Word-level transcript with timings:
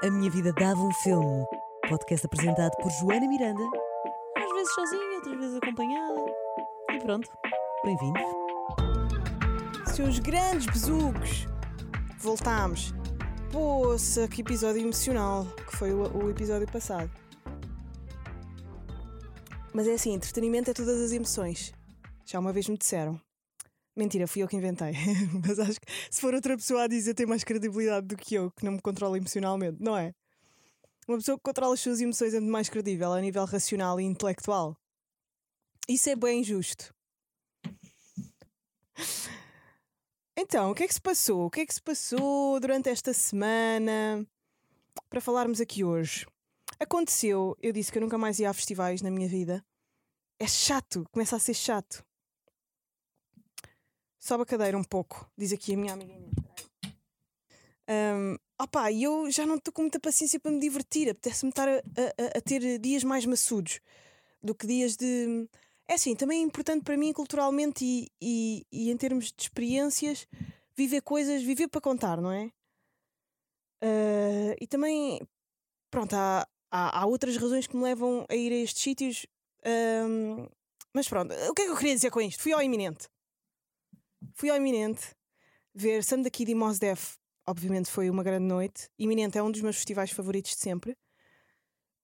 A 0.00 0.10
Minha 0.10 0.30
Vida 0.30 0.52
Dava 0.52 0.80
um 0.80 0.92
Filme. 0.92 1.44
Podcast 1.88 2.24
apresentado 2.24 2.70
por 2.80 2.88
Joana 2.88 3.26
Miranda. 3.26 3.64
Às 4.36 4.52
vezes 4.52 4.72
sozinha, 4.72 5.16
outras 5.16 5.36
vezes 5.38 5.56
acompanhada. 5.56 6.20
E 6.92 6.98
pronto, 7.00 7.28
bem-vindos. 7.84 8.22
Seus 9.96 10.20
grandes 10.20 10.66
besugos! 10.66 11.48
Voltámos. 12.18 12.94
Poça, 13.50 14.28
que 14.28 14.42
episódio 14.42 14.82
emocional 14.82 15.44
que 15.68 15.76
foi 15.76 15.92
o, 15.92 16.24
o 16.24 16.30
episódio 16.30 16.70
passado. 16.70 17.10
Mas 19.74 19.88
é 19.88 19.94
assim, 19.94 20.14
entretenimento 20.14 20.70
é 20.70 20.74
todas 20.74 21.00
as 21.00 21.10
emoções. 21.10 21.74
Já 22.24 22.38
uma 22.38 22.52
vez 22.52 22.68
me 22.68 22.78
disseram. 22.78 23.20
Mentira, 23.98 24.28
fui 24.28 24.44
eu 24.44 24.46
que 24.46 24.54
inventei. 24.54 24.92
Mas 25.44 25.58
acho 25.58 25.80
que 25.80 25.92
se 26.08 26.20
for 26.20 26.32
outra 26.32 26.56
pessoa 26.56 26.84
a 26.84 26.86
dizer 26.86 27.14
tem 27.14 27.26
mais 27.26 27.42
credibilidade 27.42 28.06
do 28.06 28.16
que 28.16 28.36
eu, 28.36 28.48
que 28.52 28.64
não 28.64 28.70
me 28.70 28.80
controla 28.80 29.16
emocionalmente, 29.16 29.82
não 29.82 29.96
é? 29.96 30.14
Uma 31.08 31.18
pessoa 31.18 31.36
que 31.36 31.42
controla 31.42 31.74
as 31.74 31.80
suas 31.80 32.00
emoções 32.00 32.32
é 32.32 32.38
muito 32.38 32.52
mais 32.52 32.68
credível 32.68 33.12
a 33.12 33.20
nível 33.20 33.44
racional 33.44 34.00
e 34.00 34.04
intelectual. 34.04 34.76
Isso 35.88 36.08
é 36.08 36.14
bem 36.14 36.44
justo. 36.44 36.94
Então, 40.36 40.70
o 40.70 40.74
que 40.76 40.84
é 40.84 40.86
que 40.86 40.94
se 40.94 41.00
passou? 41.00 41.46
O 41.46 41.50
que 41.50 41.62
é 41.62 41.66
que 41.66 41.74
se 41.74 41.82
passou 41.82 42.60
durante 42.60 42.88
esta 42.88 43.12
semana 43.12 44.24
para 45.10 45.20
falarmos 45.20 45.60
aqui 45.60 45.82
hoje? 45.82 46.24
Aconteceu, 46.78 47.56
eu 47.60 47.72
disse 47.72 47.90
que 47.90 47.98
eu 47.98 48.02
nunca 48.02 48.16
mais 48.16 48.38
ia 48.38 48.48
a 48.48 48.54
festivais 48.54 49.02
na 49.02 49.10
minha 49.10 49.28
vida. 49.28 49.60
É 50.38 50.46
chato, 50.46 51.04
começa 51.10 51.34
a 51.34 51.40
ser 51.40 51.54
chato. 51.54 52.06
Sobe 54.18 54.42
a 54.42 54.46
cadeira 54.46 54.76
um 54.76 54.84
pouco, 54.84 55.30
diz 55.36 55.52
aqui 55.52 55.74
a 55.74 55.76
minha 55.76 55.92
amiguinha. 55.92 56.30
Um, 57.88 58.36
opá, 58.60 58.90
e 58.90 59.04
eu 59.04 59.30
já 59.30 59.46
não 59.46 59.56
estou 59.56 59.72
com 59.72 59.82
muita 59.82 59.98
paciência 59.98 60.38
para 60.38 60.50
me 60.50 60.60
divertir. 60.60 61.08
Apetece-me 61.08 61.50
estar 61.50 61.68
a, 61.68 61.72
a, 61.76 62.38
a 62.38 62.40
ter 62.40 62.78
dias 62.78 63.04
mais 63.04 63.24
maçudos 63.24 63.80
do 64.42 64.54
que 64.54 64.66
dias 64.66 64.96
de. 64.96 65.48
É 65.86 65.94
assim, 65.94 66.14
também 66.14 66.40
é 66.40 66.42
importante 66.42 66.84
para 66.84 66.96
mim 66.98 67.12
culturalmente 67.12 67.84
e, 67.84 68.08
e, 68.20 68.66
e 68.70 68.90
em 68.90 68.96
termos 68.96 69.32
de 69.32 69.42
experiências 69.42 70.26
viver 70.76 71.00
coisas, 71.00 71.42
viver 71.42 71.68
para 71.68 71.80
contar, 71.80 72.20
não 72.20 72.30
é? 72.30 72.52
Uh, 73.82 74.54
e 74.60 74.66
também, 74.66 75.20
pronto, 75.90 76.14
há, 76.14 76.46
há, 76.70 77.00
há, 77.00 77.06
outras 77.06 77.36
razões 77.36 77.66
que 77.66 77.76
me 77.76 77.82
levam 77.82 78.26
a 78.28 78.34
ir 78.34 78.52
a 78.52 78.56
estes 78.56 78.82
sítios. 78.82 79.26
Um, 79.64 80.46
mas 80.92 81.08
pronto, 81.08 81.32
o 81.32 81.54
que 81.54 81.62
é 81.62 81.64
que 81.64 81.70
eu 81.70 81.76
queria 81.76 81.94
dizer 81.94 82.10
com 82.10 82.20
isto? 82.20 82.42
Fui 82.42 82.52
ao 82.52 82.62
iminente. 82.62 83.08
Fui 84.34 84.50
ao 84.50 84.56
iminente 84.56 85.14
ver 85.74 86.02
Sam 86.04 86.22
da 86.22 86.30
Kid 86.30 86.50
e 86.50 86.54
Mos 86.54 86.78
Def. 86.78 87.16
Obviamente 87.46 87.90
foi 87.90 88.10
uma 88.10 88.22
grande 88.22 88.46
noite. 88.46 88.90
Iminente 88.98 89.38
é 89.38 89.42
um 89.42 89.50
dos 89.50 89.62
meus 89.62 89.76
festivais 89.76 90.10
favoritos 90.10 90.52
de 90.52 90.58
sempre. 90.58 90.96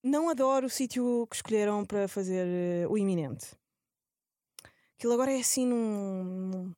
Não 0.02 0.28
adoro 0.28 0.66
o 0.66 0.70
sítio 0.70 1.26
que 1.28 1.36
escolheram 1.36 1.84
para 1.84 2.06
fazer 2.06 2.46
uh, 2.86 2.92
o 2.92 2.98
iminente. 2.98 3.46
Aquilo 4.96 5.14
agora 5.14 5.32
é 5.32 5.40
assim 5.40 5.66
num, 5.66 6.72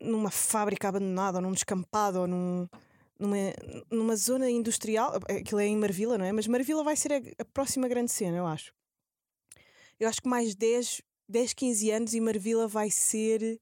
numa 0.00 0.30
fábrica 0.30 0.88
abandonada, 0.88 1.38
ou 1.38 1.42
num 1.42 1.52
descampado, 1.52 2.20
ou 2.20 2.26
num, 2.26 2.68
numa, 3.18 3.36
numa 3.90 4.16
zona 4.16 4.50
industrial. 4.50 5.14
Aquilo 5.28 5.60
é 5.60 5.66
em 5.66 5.76
Marvila, 5.76 6.18
não 6.18 6.24
é? 6.24 6.32
Mas 6.32 6.46
Marvila 6.46 6.84
vai 6.84 6.96
ser 6.96 7.12
a, 7.12 7.42
a 7.42 7.44
próxima 7.44 7.88
grande 7.88 8.10
cena, 8.10 8.36
eu 8.36 8.46
acho. 8.46 8.72
Eu 9.98 10.08
acho 10.08 10.22
que 10.22 10.28
mais 10.28 10.54
10, 10.54 11.02
10 11.28 11.52
15 11.52 11.90
anos 11.90 12.14
e 12.14 12.20
Marvila 12.20 12.66
vai 12.66 12.90
ser. 12.90 13.60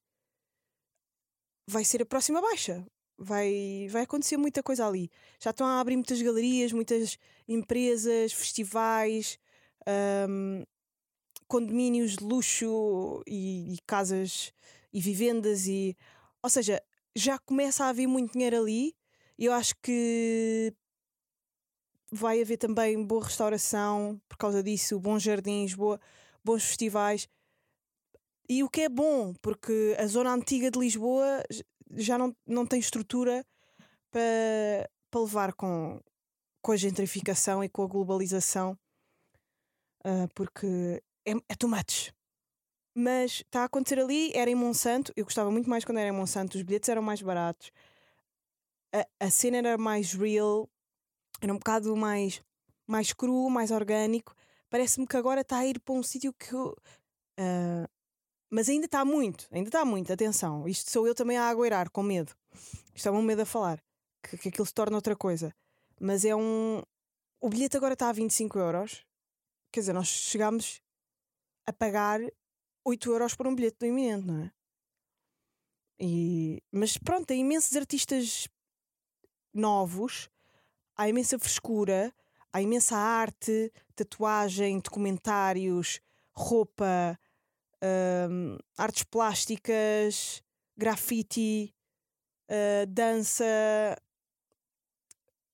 Vai 1.69 1.85
ser 1.85 2.03
a 2.03 2.07
próxima 2.07 2.41
baixa. 2.41 2.85
Vai, 3.19 3.89
vai 3.91 4.03
acontecer 4.03 4.37
muita 4.37 4.63
coisa 4.63 4.87
ali. 4.87 5.11
Já 5.39 5.51
estão 5.51 5.67
a 5.67 5.81
abrir 5.81 5.97
muitas 5.97 6.23
galerias, 6.23 6.73
muitas 6.73 7.19
empresas, 7.47 8.33
festivais. 8.33 9.39
Um, 10.29 10.65
condomínios 11.47 12.17
de 12.17 12.25
luxo 12.25 13.23
e, 13.27 13.75
e, 13.75 13.79
casas 13.87 14.53
e 14.93 15.01
vivendas 15.01 15.67
e 15.67 15.97
ou 16.43 16.51
seja, 16.51 16.83
já 17.17 17.39
começa 17.39 17.85
a 17.85 17.89
haver 17.89 18.07
muito 18.07 18.33
dinheiro 18.33 18.59
ali 18.59 18.95
eu 19.39 19.53
acho 19.53 19.75
que 19.81 20.75
vai 22.11 22.41
haver 22.43 22.57
também 22.57 23.03
boa 23.05 23.25
restauração 23.25 24.21
por 24.29 24.37
causa 24.37 24.63
disso, 24.63 24.99
bons 24.99 25.23
jardins, 25.23 25.75
boa, 25.75 26.01
bons 26.45 26.65
festivais. 26.65 27.29
E 28.49 28.65
o 28.65 28.71
que 28.71 28.83
é 28.83 28.89
bom, 28.89 29.35
porque 29.43 29.95
a 29.99 30.07
zona 30.07 30.33
antiga 30.33 30.71
de 30.71 30.79
Lisboa 30.79 31.43
já 31.93 32.17
não, 32.17 32.35
não 32.47 32.65
tem 32.65 32.81
estrutura 32.81 33.45
para, 34.11 34.91
para 35.11 35.21
levar 35.21 35.53
com, 35.53 36.01
com 36.63 36.73
a 36.73 36.77
gentrificação 36.77 37.63
e 37.63 37.69
com 37.69 37.83
a 37.83 37.87
globalização, 37.87 38.79
uh, 40.05 40.29
porque 40.35 41.03
é, 41.27 41.33
é 41.33 41.55
too 41.59 41.69
much. 41.69 42.11
Mas 42.95 43.43
está 43.43 43.63
a 43.63 43.65
acontecer 43.65 44.01
ali, 44.01 44.33
era 44.35 44.51
em 44.51 44.55
Monsanto. 44.55 45.13
Eu 45.15 45.25
gostava 45.25 45.51
muito 45.51 45.69
mais 45.69 45.85
quando 45.85 45.99
era 45.99 46.09
em 46.09 46.13
Monsanto, 46.13 46.57
os 46.57 46.63
bilhetes 46.63 46.89
eram 46.89 47.03
mais 47.03 47.21
baratos, 47.21 47.71
a, 48.95 49.27
a 49.27 49.31
cena 49.31 49.59
era 49.59 49.79
mais 49.79 50.15
real, 50.15 50.69
era 51.41 51.53
um 51.53 51.59
bocado 51.59 51.95
mais, 51.95 52.43
mais 52.87 53.13
cru, 53.13 53.51
mais 53.51 53.71
orgânico. 53.71 54.35
Parece-me 54.71 55.07
que 55.07 55.17
agora 55.17 55.43
está 55.43 55.59
a 55.59 55.67
ir 55.67 55.79
para 55.81 55.95
um 55.95 56.03
sítio 56.03 56.33
que. 56.33 56.55
Uh, 56.55 57.87
mas 58.51 58.69
ainda 58.69 58.87
está 58.87 59.05
muito, 59.05 59.47
ainda 59.53 59.69
está 59.69 59.85
muito, 59.85 60.13
atenção. 60.13 60.67
Isto 60.67 60.91
sou 60.91 61.07
eu 61.07 61.15
também 61.15 61.37
a 61.37 61.49
agueirar, 61.49 61.91
com 61.91 62.03
medo. 62.03 62.35
Estava 62.95 63.17
um 63.17 63.23
medo 63.23 63.43
a 63.43 63.47
falar, 63.47 63.83
que, 64.23 64.39
que 64.39 64.49
aquilo 64.49 64.67
se 64.67 64.75
torna 64.75 64.97
outra 64.97 65.15
coisa. 65.15 65.55
Mas 66.01 66.25
é 66.25 66.35
um. 66.35 66.83
O 67.41 67.49
bilhete 67.49 67.77
agora 67.77 67.93
está 67.93 68.09
a 68.09 68.13
25 68.13 68.59
euros. 68.59 69.05
Quer 69.71 69.81
dizer, 69.81 69.93
nós 69.93 70.09
chegámos 70.09 70.81
a 71.67 71.73
pagar 71.73 72.21
8 72.85 73.13
euros 73.13 73.35
por 73.35 73.47
um 73.47 73.55
bilhete 73.55 73.79
do 73.81 73.87
iminente, 73.87 74.27
não 74.27 74.45
é? 74.45 74.53
E, 76.01 76.63
mas 76.71 76.97
pronto, 76.97 77.31
há 77.31 77.35
imensos 77.35 77.77
artistas 77.77 78.49
novos, 79.53 80.31
há 80.97 81.09
imensa 81.09 81.39
frescura, 81.39 82.15
há 82.53 82.63
imensa 82.63 82.97
arte, 82.97 83.73
tatuagem, 83.95 84.79
documentários, 84.79 86.01
roupa, 86.33 87.19
hum, 87.83 88.57
artes 88.77 89.05
plásticas, 89.05 90.43
grafite, 90.77 91.75
uh, 92.51 92.87
dança, 92.87 93.45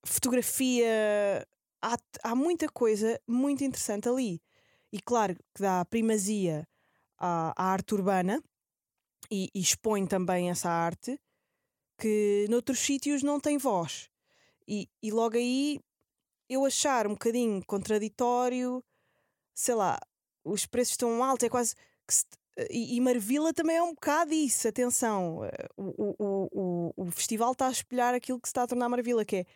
fotografia. 0.05 1.47
Há, 1.83 1.97
há 2.23 2.35
muita 2.35 2.69
coisa 2.69 3.21
muito 3.27 3.65
interessante 3.65 4.09
ali. 4.09 4.43
E 4.93 5.01
claro 5.01 5.35
que 5.55 5.63
dá 5.63 5.85
primazia 5.85 6.67
à, 7.19 7.53
à 7.57 7.73
arte 7.73 7.95
urbana 7.95 8.43
e, 9.31 9.51
e, 9.55 9.61
expõe 9.61 10.07
também 10.07 10.51
essa 10.51 10.71
arte 10.71 11.21
que 11.99 12.47
noutros 12.49 12.79
sítios 12.79 13.23
não 13.23 13.41
tem 13.41 13.59
voz. 13.59 14.09
E, 14.67 14.89
e 15.03 15.11
logo 15.11 15.37
aí 15.37 15.81
eu 16.49 16.65
achar 16.65 17.07
um 17.07 17.13
bocadinho 17.13 17.65
contraditório, 17.67 18.83
sei 19.55 19.75
lá, 19.75 19.99
os 20.45 20.67
preços 20.67 20.93
estão 20.93 21.23
altos, 21.23 21.45
é 21.45 21.49
quase 21.49 21.75
se, 22.13 22.25
e, 22.71 22.97
e 22.97 23.01
Marvila 23.01 23.53
também 23.53 23.77
é 23.77 23.83
um 23.83 23.95
bocado 23.95 24.33
isso, 24.33 24.69
atenção. 24.69 25.41
O, 25.77 26.15
o, 26.19 26.49
o, 26.53 26.93
o 26.97 27.11
festival 27.11 27.53
está 27.53 27.69
a 27.69 27.73
espelhar 27.73 28.15
aquilo 28.15 28.41
que 28.41 28.49
se 28.49 28.51
está 28.51 28.63
a 28.63 28.67
tornar 28.67 28.89
Marvila, 28.89 29.25
que 29.25 29.37
é 29.37 29.47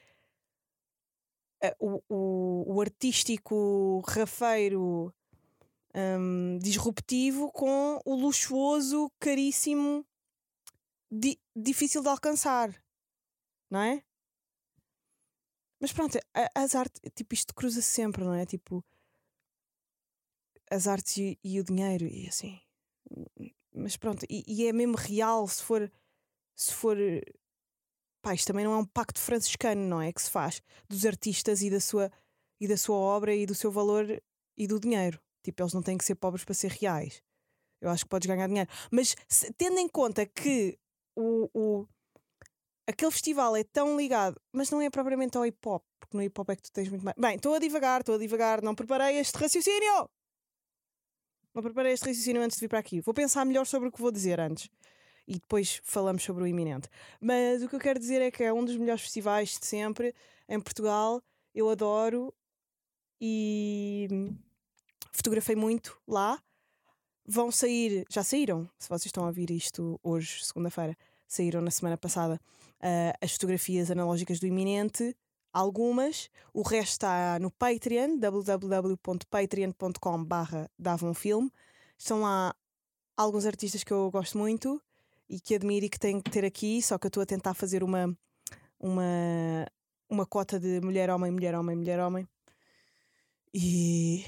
eh, 1.63 1.77
o, 1.79 2.03
o, 2.09 2.75
o 2.75 2.81
artístico 2.81 4.01
rafeiro 4.07 5.13
um, 5.95 6.59
disruptivo 6.59 7.51
com 7.53 8.01
o 8.05 8.15
luxuoso, 8.15 9.11
caríssimo, 9.19 10.07
di 11.11 11.41
difícil 11.55 12.03
de 12.03 12.09
alcançar, 12.09 12.71
não 13.71 13.81
é? 13.81 14.03
Mas 15.81 15.93
pronto, 15.93 16.19
as 16.55 16.75
artes, 16.75 17.01
tipo, 17.15 17.35
isto 17.35 17.55
cruza 17.55 17.81
-se 17.81 17.89
sempre, 17.89 18.25
não 18.25 18.35
é? 18.35 18.45
Tipo, 18.45 18.85
as 20.71 20.87
artes 20.87 21.17
e, 21.17 21.39
e, 21.43 21.61
o 21.61 21.65
dinheiro, 21.65 22.07
e 22.07 22.29
assim. 22.29 22.61
Mas 23.75 23.97
pronto, 23.97 24.25
e, 24.29 24.45
e, 24.47 24.67
é 24.67 24.73
mesmo 24.73 24.97
real 24.97 25.47
se 25.49 25.63
for. 25.63 25.91
Se 26.57 26.75
for. 26.75 26.97
Pá, 28.23 28.35
isto 28.35 28.49
também 28.49 28.65
não 28.65 28.73
é 28.73 28.79
um 28.79 28.85
pacto 28.85 29.21
franciscano, 29.21 29.81
não 29.81 30.01
é? 30.01 30.13
Que 30.13 30.23
se 30.23 30.31
faz 30.31 30.63
dos 30.89 31.07
artistas 31.07 31.63
e 31.63 31.71
da 31.71 31.81
sua, 31.81 32.11
e 32.61 32.67
da 32.67 32.77
sua 32.77 32.97
obra 32.97 33.35
e 33.35 33.47
do 33.47 33.55
seu 33.55 33.71
valor 33.71 34.21
e 34.57 34.67
do 34.67 34.81
dinheiro. 34.81 35.21
Tipo, 35.43 35.63
eles 35.63 35.73
não 35.73 35.83
têm 35.83 35.97
que 35.97 36.05
ser 36.05 36.17
pobres 36.17 36.45
para 36.45 36.55
ser 36.55 36.73
reais. 36.73 37.23
Eu 37.81 37.91
acho 37.91 38.05
que 38.05 38.11
podes 38.11 38.27
ganhar 38.27 38.49
dinheiro. 38.49 38.69
Mas 38.91 39.15
se, 39.29 39.53
tendo 39.53 39.79
em 39.79 39.89
conta 39.89 40.27
que 40.27 40.77
o, 41.17 41.49
o, 41.55 41.89
aquele 42.89 43.13
festival 43.13 43.57
é 43.57 43.63
tão 43.63 43.97
ligado, 43.97 44.41
mas 44.53 44.71
não 44.71 44.81
é 44.81 44.91
propriamente 44.91 45.39
ao 45.39 45.47
hip 45.47 45.59
hop, 45.67 45.85
porque 46.01 46.17
no 46.17 46.23
hip 46.23 46.41
hop 46.41 46.51
é 46.51 46.57
que 46.57 46.63
tu 46.63 46.73
tens 46.73 46.89
muito 46.89 47.05
mais. 47.05 47.17
Bem, 47.17 47.37
estou 47.37 47.55
a 47.55 47.59
divagar, 47.59 48.01
estou 48.01 48.17
a 48.17 48.19
divagar, 48.19 48.63
não 48.63 48.75
preparei 48.75 49.19
este 49.19 49.39
raciocínio! 49.39 50.11
Preparei 51.63 51.93
este 51.93 52.07
raciocínio 52.07 52.43
antes 52.43 52.57
de 52.57 52.61
vir 52.61 52.69
para 52.69 52.79
aqui. 52.79 53.01
Vou 53.01 53.15
pensar 53.15 53.45
melhor 53.45 53.67
sobre 53.67 53.89
o 53.89 53.93
que 53.93 54.01
vou 54.01 54.11
dizer 54.11 54.41
antes. 54.41 54.71
E 55.27 55.35
depois 55.35 55.81
falamos 55.85 56.23
sobre 56.23 56.43
o 56.45 56.47
iminente. 56.47 56.89
Mas 57.21 57.63
o 57.63 57.69
que 57.69 57.77
eu 57.77 57.81
quero 57.81 57.99
dizer 57.99 58.23
é 58.23 58.31
que 58.31 58.43
é 58.43 58.53
um 58.53 58.65
dos 58.65 58.77
melhores 58.77 59.03
festivais 59.03 59.59
de 59.59 59.67
sempre. 59.67 60.15
em 60.49 60.61
Portugal. 60.61 61.23
Eu 61.55 61.69
adoro 61.69 62.33
e 63.21 64.09
fotografei 65.13 65.57
muito 65.57 66.01
lá. 66.07 66.41
Vão 67.27 67.51
sair, 67.51 68.07
já 68.09 68.23
saíram, 68.23 68.71
se 68.79 68.89
vocês 68.89 69.07
estão 69.07 69.25
a 69.25 69.27
ouvir 69.27 69.51
isto 69.51 70.01
hoje, 70.03 70.45
segunda-feira, 70.45 70.97
saíram 71.27 71.61
na 71.61 71.71
semana 71.71 71.99
passada 71.99 72.41
uh, 72.77 73.19
as 73.21 73.33
fotografias 73.33 73.91
analógicas 73.91 74.41
do 74.41 74.47
iminente, 74.47 75.15
algumas, 75.53 76.31
o 76.53 76.63
resto 76.63 76.93
está 76.93 77.39
no 77.39 77.51
Patreon, 77.51 78.19
www.patreon.com 78.19 80.25
barra 80.25 80.71
dava. 80.79 81.13
Estão 81.97 82.21
lá 82.21 82.55
alguns 83.17 83.47
artistas 83.47 83.83
que 83.83 83.93
eu 83.93 84.11
gosto 84.11 84.39
muito 84.39 84.81
e 85.29 85.41
que 85.41 85.55
admiro 85.55 85.87
e 85.87 85.89
que 85.89 85.99
tenho 85.99 86.23
que 86.23 86.31
ter 86.31 86.45
aqui, 86.45 86.81
só 86.81 86.99
que 86.99 87.07
eu 87.07 87.09
estou 87.09 87.23
a 87.23 87.27
tentar 87.27 87.55
fazer 87.55 87.83
uma, 87.83 88.17
uma, 88.79 89.67
uma 90.09 90.25
cota 90.25 90.59
de 90.59 90.81
mulher-homem, 90.81 91.31
mulher-homem, 91.31 91.77
mulher-homem. 91.77 92.27
E 93.53 94.25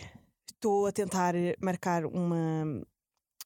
estou 0.51 0.87
a 0.87 0.93
tentar 0.93 1.35
marcar 1.61 2.05
uma, 2.07 2.83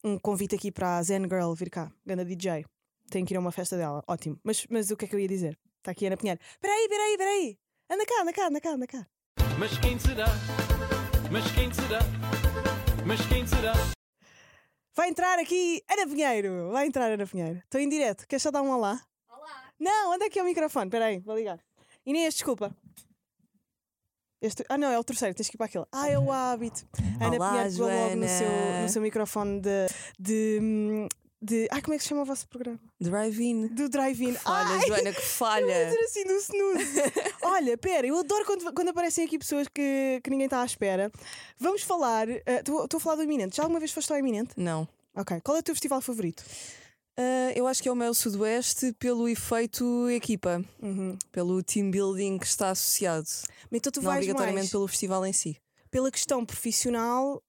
um 0.02 0.18
convite 0.18 0.54
aqui 0.54 0.72
para 0.72 0.98
a 0.98 1.02
Zen 1.02 1.24
Girl 1.24 1.52
vir 1.54 1.70
cá, 1.70 1.92
ganda 2.06 2.24
DJ. 2.24 2.64
Tenho 3.10 3.26
que 3.26 3.34
ir 3.34 3.36
a 3.36 3.40
uma 3.40 3.52
festa 3.52 3.76
dela, 3.76 4.02
ótimo. 4.06 4.38
Mas, 4.42 4.66
mas 4.70 4.90
o 4.90 4.96
que 4.96 5.04
é 5.04 5.08
que 5.08 5.14
eu 5.14 5.20
ia 5.20 5.28
dizer? 5.28 5.58
Está 5.78 5.90
aqui 5.90 6.06
Ana 6.06 6.16
Pinheiro. 6.16 6.40
Peraí, 6.60 6.88
peraí, 6.88 7.18
peraí. 7.18 7.63
Anda 7.94 8.06
cá, 8.06 8.22
anda 8.22 8.32
cá, 8.32 8.46
anda 8.48 8.60
cá, 8.60 8.70
anda 8.70 8.86
cá. 8.88 9.06
Mas 9.56 9.78
quem 9.78 9.96
será? 10.00 10.26
Mas 11.30 11.44
quem 11.52 11.72
será? 11.72 12.00
Mas 13.06 13.24
quem 13.28 13.46
será? 13.46 13.72
Vai 14.96 15.10
entrar 15.10 15.38
aqui 15.38 15.80
Ana 15.88 16.04
Pinheiro. 16.04 16.72
Vai 16.72 16.88
entrar 16.88 17.12
Ana 17.12 17.24
Pinheiro. 17.24 17.58
Estou 17.58 17.80
em 17.80 17.88
direto. 17.88 18.26
Queres 18.26 18.42
só 18.42 18.50
dar 18.50 18.62
um 18.62 18.70
olá? 18.70 19.00
Olá! 19.28 19.72
Não, 19.78 20.12
anda 20.12 20.26
aqui 20.26 20.40
ao 20.40 20.44
microfone. 20.44 20.90
Peraí, 20.90 21.20
vou 21.20 21.36
ligar. 21.36 21.60
Inês, 22.04 22.34
desculpa. 22.34 22.76
Este... 24.42 24.64
Ah, 24.68 24.76
não, 24.76 24.90
é 24.90 24.98
o 24.98 25.04
terceiro, 25.04 25.32
tens 25.32 25.48
que 25.48 25.54
ir 25.54 25.58
para 25.58 25.66
aquele. 25.66 25.86
Ah, 25.92 26.08
é 26.08 26.18
o 26.18 26.32
hábito. 26.32 26.84
Ana 27.20 27.36
Olá, 27.36 27.50
Pinheiro 27.50 27.70
pegou 27.70 27.88
logo 27.88 28.16
no 28.16 28.28
seu, 28.28 28.82
no 28.82 28.88
seu 28.88 29.02
microfone 29.02 29.60
de. 29.60 29.86
de, 30.18 30.58
hum, 30.60 31.08
de... 31.44 31.68
Ah, 31.70 31.80
como 31.82 31.94
é 31.94 31.96
que 31.98 32.02
se 32.02 32.08
chama 32.08 32.22
o 32.22 32.24
vosso 32.24 32.48
programa? 32.48 32.78
Drive-in. 33.00 33.68
Do 33.68 33.88
drive-in. 33.88 34.34
Falha, 34.34 34.68
Ai, 34.80 34.86
Joana, 34.86 35.12
que 35.12 35.18
Eu 35.18 35.22
falha. 35.24 35.84
dizer 35.86 36.00
assim 36.04 36.24
do 36.24 36.32
snooze. 36.34 37.02
Olha, 37.42 37.76
pera, 37.78 38.06
eu 38.06 38.18
adoro 38.18 38.44
quando, 38.44 38.72
quando 38.72 38.88
aparecem 38.88 39.24
aqui 39.24 39.38
pessoas 39.38 39.68
que, 39.68 40.20
que 40.22 40.30
ninguém 40.30 40.46
está 40.46 40.62
à 40.62 40.64
espera. 40.64 41.10
Vamos 41.58 41.82
falar. 41.82 42.26
Estou 42.28 42.86
a 42.96 43.00
falar 43.00 43.16
do 43.16 43.22
Iminente. 43.22 43.56
Já 43.56 43.62
alguma 43.62 43.78
vez 43.78 43.92
foste 43.92 44.12
ao 44.12 44.18
Iminente? 44.18 44.54
Não. 44.56 44.88
Ok. 45.14 45.40
Qual 45.44 45.56
é 45.56 45.60
o 45.60 45.62
teu 45.62 45.74
festival 45.74 46.00
favorito? 46.00 46.42
Ah, 47.16 47.52
eu 47.54 47.66
acho 47.68 47.80
que 47.82 47.88
é 47.88 47.92
o 47.92 47.96
Mel 47.96 48.12
Sudoeste 48.14 48.92
pelo 48.98 49.28
efeito 49.28 50.10
equipa, 50.10 50.64
Uhum. 50.82 51.16
pelo 51.30 51.62
team 51.62 51.90
building 51.90 52.38
que 52.38 52.46
está 52.46 52.70
associado. 52.70 53.28
Então 53.70 53.92
tu 53.92 54.00
não 54.00 54.06
vais 54.10 54.18
obrigatoriamente 54.18 54.62
mais 54.64 54.70
pelo 54.70 54.88
festival 54.88 55.24
em 55.24 55.32
si. 55.32 55.56
pela 55.90 56.10
questão 56.10 56.44
profissional, 56.44 57.40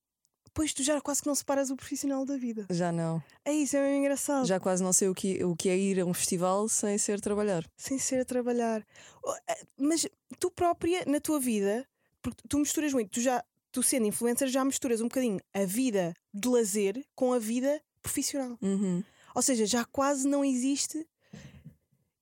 pois 0.55 0.73
tu 0.73 0.81
já 0.81 0.99
quase 1.01 1.21
que 1.21 1.27
não 1.27 1.35
separas 1.35 1.69
o 1.69 1.75
profissional 1.75 2.25
da 2.25 2.37
vida. 2.37 2.65
Já 2.71 2.91
não. 2.91 3.21
É 3.43 3.51
isso, 3.53 3.75
é 3.75 3.81
mesmo 3.81 3.97
engraçado. 3.99 4.47
Já 4.47 4.59
quase 4.59 4.81
não 4.81 4.93
sei 4.93 5.09
o 5.09 5.13
que, 5.13 5.43
o 5.43 5.55
que 5.55 5.69
é 5.69 5.77
ir 5.77 5.99
a 5.99 6.05
um 6.05 6.13
festival 6.13 6.67
sem 6.69 6.97
ser 6.97 7.19
trabalhar. 7.19 7.63
Sem 7.77 7.99
ser 7.99 8.21
a 8.21 8.25
trabalhar. 8.25 8.83
Oh, 9.21 9.35
eh, 9.47 9.63
Mas 9.77 10.07
tu 10.39 10.49
própria, 10.49 11.03
na 11.05 11.19
tua 11.19 11.39
vida, 11.39 11.85
porque 12.21 12.41
tu 12.47 12.57
misturas 12.57 12.93
muito, 12.93 13.11
tu 13.11 13.21
já, 13.21 13.43
tu 13.71 13.83
sendo 13.83 14.07
influencer, 14.07 14.47
já 14.47 14.63
misturas 14.63 15.01
um 15.01 15.09
bocadinho 15.09 15.39
a 15.53 15.65
vida 15.65 16.13
de 16.33 16.47
lazer 16.47 17.05
com 17.13 17.33
a 17.33 17.37
vida 17.39 17.81
profissional. 18.01 18.57
Uhum. 18.61 19.03
Ou 19.35 19.41
seja, 19.41 19.65
já 19.65 19.83
quase 19.83 20.25
não 20.25 20.43
existe. 20.43 21.05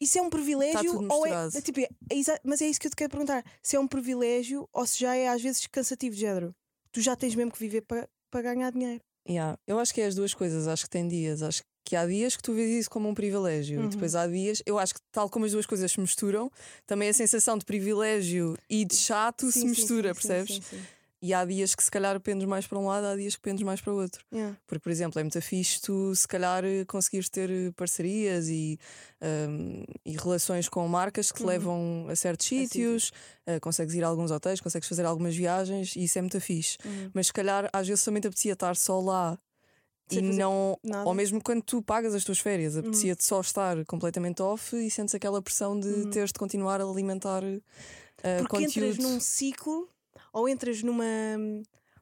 Isso 0.02 0.18
é 0.18 0.22
um 0.22 0.30
privilégio 0.30 1.08
Tá 1.08 1.16
ou 1.16 1.26
é, 1.28 1.32
é 1.54 1.62
tipo, 1.62 1.80
é 1.80 1.88
exa- 2.12 2.40
mas 2.44 2.62
é 2.62 2.68
isso 2.68 2.80
que 2.80 2.88
eu 2.88 2.92
te 2.92 2.96
quero 2.96 3.12
perguntar. 3.12 3.46
Se 3.62 3.76
é 3.76 3.80
um 3.80 3.88
privilégio 3.88 4.68
ou 4.74 4.86
se 4.88 5.00
já 5.00 5.16
é 5.16 5.30
às 5.30 5.42
vezes 5.42 5.66
cansativo 5.68 6.16
de 6.16 6.22
género. 6.22 6.54
Tu 6.92 7.00
já 7.00 7.16
tens 7.16 7.36
mesmo 7.36 7.52
que 7.52 7.60
viver 7.60 7.82
para 7.82 8.10
para 8.34 8.42
ganhar 8.54 8.72
dinheiro. 8.72 9.00
Yeah. 9.30 9.58
Eu 9.66 9.80
acho 9.80 9.94
que 9.94 10.02
é 10.02 10.06
as 10.08 10.16
duas 10.16 10.34
coisas, 10.34 10.68
acho 10.68 10.84
que 10.84 10.90
tem 10.90 11.08
dias. 11.08 11.42
Acho 11.42 11.62
que 11.86 11.96
há 11.96 12.06
dias 12.06 12.36
que 12.36 12.42
tu 12.44 12.54
vês 12.54 12.70
isso 12.72 12.90
como 12.90 13.08
um 13.08 13.14
privilégio 13.14 13.80
Uhum. 13.80 13.86
e 13.86 13.90
depois 13.90 14.16
há 14.16 14.26
dias, 14.28 14.62
eu 14.66 14.80
acho 14.80 14.94
que 14.96 15.00
tal 15.12 15.30
como 15.30 15.46
as 15.46 15.52
duas 15.52 15.66
coisas 15.66 15.92
se 15.92 16.00
misturam, 16.00 16.50
também 16.88 17.10
a 17.10 17.14
sensação 17.14 17.58
de 17.58 17.64
privilégio 17.66 18.58
e 18.70 18.84
de 18.86 18.96
chato 18.96 19.46
se 19.48 19.54
Sim, 19.54 19.60
sim, 19.62 19.68
mistura, 19.70 20.14
sim, 20.14 20.20
sim, 20.22 20.28
percebes? 20.28 20.56
sim, 20.56 20.62
sim. 20.78 20.84
E 21.26 21.34
há 21.34 21.46
dias 21.46 21.74
que 21.74 21.82
se 21.82 21.90
calhar 21.90 22.20
pendes 22.20 22.46
mais 22.46 22.68
para 22.68 22.78
um 22.78 22.86
lado, 22.88 23.06
há 23.08 23.16
dias 23.16 23.34
que 23.38 23.42
pendes 23.42 23.64
mais 23.64 23.80
para 23.80 23.94
o 23.94 23.96
outro. 24.02 24.26
Yeah. 24.34 24.58
Porque, 24.68 24.84
por 24.84 24.92
exemplo, 24.92 25.18
é 25.22 25.24
muito 25.24 25.42
fixe 25.42 25.80
tu 25.82 26.14
se 26.14 26.28
calhar 26.28 26.66
eh, 26.66 26.84
conseguires 26.86 27.30
ter 27.30 27.50
eh, 27.50 27.72
parcerias 27.78 28.50
e, 28.50 28.78
ahm, 29.22 29.84
e 30.06 30.18
relações 30.18 30.68
com 30.68 30.86
marcas 30.86 31.32
que 31.32 31.38
te 31.38 31.44
Uhum. 31.44 31.48
levam 31.50 32.08
a 32.10 32.16
certos 32.18 32.46
sítios, 32.48 33.12
eh, 33.48 33.58
consegues 33.62 33.94
ir 33.96 34.04
a 34.04 34.08
alguns 34.08 34.32
hotéis, 34.32 34.60
consegues 34.60 34.90
fazer 34.90 35.06
algumas 35.06 35.34
viagens 35.34 35.96
e 35.96 36.04
isso 36.04 36.18
é 36.20 36.22
muito 36.22 36.42
fixe. 36.42 36.78
Uhum. 36.84 37.10
Mas 37.14 37.28
se 37.28 37.34
calhar 37.34 37.70
às 37.72 37.88
vezes 37.88 38.04
também 38.04 38.20
te 38.20 38.28
apetecia 38.28 38.52
estar 38.52 38.76
só 38.76 39.00
lá 39.00 39.40
e 40.12 40.22
não. 40.22 40.78
nada. 40.84 41.08
Ou 41.08 41.14
mesmo 41.14 41.42
quando 41.42 41.62
tu 41.64 41.82
pagas 41.82 42.14
as 42.14 42.26
tuas 42.26 42.40
férias, 42.40 42.76
apetecia-te 42.76 43.24
só 43.26 43.40
estar 43.40 43.86
completamente 43.86 44.42
off 44.42 44.76
e 44.76 44.92
sentes 44.92 45.16
aquela 45.16 45.42
pressão 45.42 45.80
de 45.80 45.88
Uhum. 45.88 46.10
teres 46.10 46.32
de 46.34 46.38
continuar 46.40 46.82
a 46.82 46.84
alimentar 46.84 47.42
eh, 47.46 48.40
Porque 48.40 48.58
conteúdo. 48.58 48.88
entras 48.90 48.98
num 48.98 49.20
ciclo 49.22 49.88
ou 50.34 50.50
entras 50.50 50.82
numa 50.84 51.06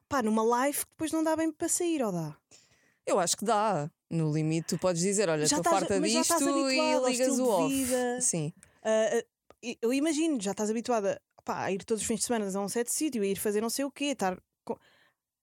pá, 0.08 0.22
numa 0.22 0.42
live 0.42 0.78
que 0.78 0.90
depois 0.90 1.12
não 1.12 1.22
dá 1.22 1.36
bem 1.36 1.52
para 1.52 1.68
sair, 1.68 2.02
ou 2.02 2.10
dá? 2.10 2.36
Eu 3.06 3.18
acho 3.18 3.36
que 3.36 3.44
dá. 3.44 3.90
No 4.10 4.32
limite, 4.32 4.68
tu 4.68 4.78
podes 4.78 5.00
dizer: 5.02 5.28
Olha, 5.28 5.44
estou 5.44 5.64
farta 5.80 5.98
disto 6.00 6.44
e 6.70 6.76
ligas 7.10 7.38
o 7.38 7.46
off. 7.46 7.74
Sim. 8.20 8.52
Ah, 8.82 9.10
ah, 9.14 9.24
eu 9.80 9.92
imagino, 9.92 10.40
já 10.40 10.50
estás 10.50 10.68
habituada 10.70 11.20
pá, 11.44 11.64
a 11.64 11.72
ir 11.72 11.82
todos 11.84 12.02
os 12.02 12.06
fins 12.06 12.20
de 12.20 12.26
semana 12.26 12.46
a 12.56 12.60
um 12.60 12.68
certo 12.68 12.92
sítio, 12.92 13.22
a 13.22 13.26
ir 13.26 13.38
fazer 13.38 13.60
não 13.60 13.70
sei 13.70 13.84
o 13.84 13.90
quê, 13.90 14.06
estar. 14.06 14.38
com- 14.64 14.76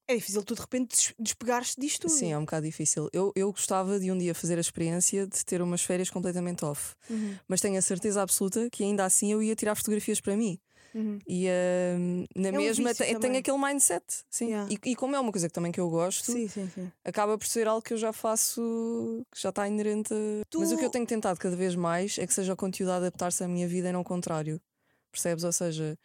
É 0.08 0.16
difícil 0.16 0.44
tu 0.44 0.54
de 0.56 0.62
repente 0.62 0.96
des- 0.96 1.14
despegares-te 1.20 1.80
disto 1.82 2.02
tudo. 2.04 2.12
Sim, 2.12 2.32
é 2.32 2.38
um 2.38 2.42
bocado 2.42 2.66
difícil. 2.66 3.10
Eu, 3.12 3.32
eu 3.36 3.52
gostava 3.52 4.00
de 4.00 4.12
um 4.12 4.18
dia 4.18 4.34
fazer 4.36 4.58
a 4.58 4.62
experiência 4.62 5.26
de 5.28 5.44
ter 5.44 5.62
umas 5.62 5.82
férias 5.82 6.10
completamente 6.10 6.64
off, 6.64 6.96
Uhum, 7.10 7.36
mas 7.48 7.60
tenho 7.60 7.78
a 7.78 7.82
certeza 7.82 8.22
absoluta 8.22 8.70
que 8.70 8.84
ainda 8.84 9.04
assim 9.04 9.32
eu 9.32 9.42
ia 9.44 9.56
tirar 9.56 9.74
fotografias 9.76 10.22
para 10.22 10.38
mim. 10.38 10.60
Uhum. 10.96 11.20
E 11.28 11.48
ah, 11.50 11.98
na 12.36 12.50
um 12.50 12.52
mesma 12.54 12.90
vício 12.90 13.06
te- 13.06 13.14
também. 13.14 13.20
tenho 13.20 13.38
aquele 13.40 13.58
mindset. 13.58 14.04
Sim. 14.30 14.48
Yeah. 14.48 14.72
E, 14.86 14.92
e 14.92 14.96
como 14.96 15.16
é 15.16 15.20
uma 15.20 15.32
coisa 15.32 15.48
que 15.48 15.54
também 15.54 15.72
que 15.72 15.80
eu 15.80 15.90
gosto, 15.90 16.32
Sim, 16.32 16.48
sim, 16.48 16.70
sim. 16.74 16.92
acaba 17.04 17.38
por 17.38 17.48
ser 17.48 17.68
algo 17.68 17.82
que 17.82 17.94
eu 17.94 17.98
já 17.98 18.12
faço, 18.14 19.26
que 19.32 19.42
já 19.42 19.50
está 19.50 19.68
inerente. 19.68 20.14
a- 20.14 20.46
Tu- 20.50 20.60
Mas 20.60 20.72
o 20.72 20.78
que 20.78 20.86
eu 20.86 20.90
tenho 20.90 21.06
tentado 21.06 21.40
cada 21.40 21.56
vez 21.56 21.76
mais 21.76 22.18
é 22.18 22.26
que 22.28 22.34
seja 22.34 22.54
o 22.54 22.58
conteúdo 22.58 22.90
a 22.92 22.96
adaptar-se 22.98 23.44
à 23.44 23.48
minha 23.48 23.68
vida 23.68 23.90
e 23.90 23.92
não 23.92 24.02
o 24.02 24.04
contrário. 24.06 24.60
Percebes? 25.12 25.44
Ou 25.44 25.52
seja, 25.52 25.98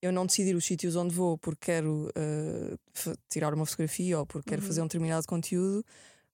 eu 0.00 0.12
não 0.12 0.24
decidir 0.26 0.54
os 0.54 0.64
sítios 0.64 0.94
onde 0.96 1.14
vou 1.14 1.36
porque 1.38 1.66
quero 1.72 2.08
uh, 2.16 3.14
tirar 3.28 3.52
uma 3.52 3.66
fotografia 3.66 4.18
ou 4.18 4.24
porque 4.26 4.48
quero 4.50 4.62
Uhum. 4.62 4.68
fazer 4.68 4.80
um 4.80 4.86
determinado 4.86 5.26
conteúdo, 5.26 5.84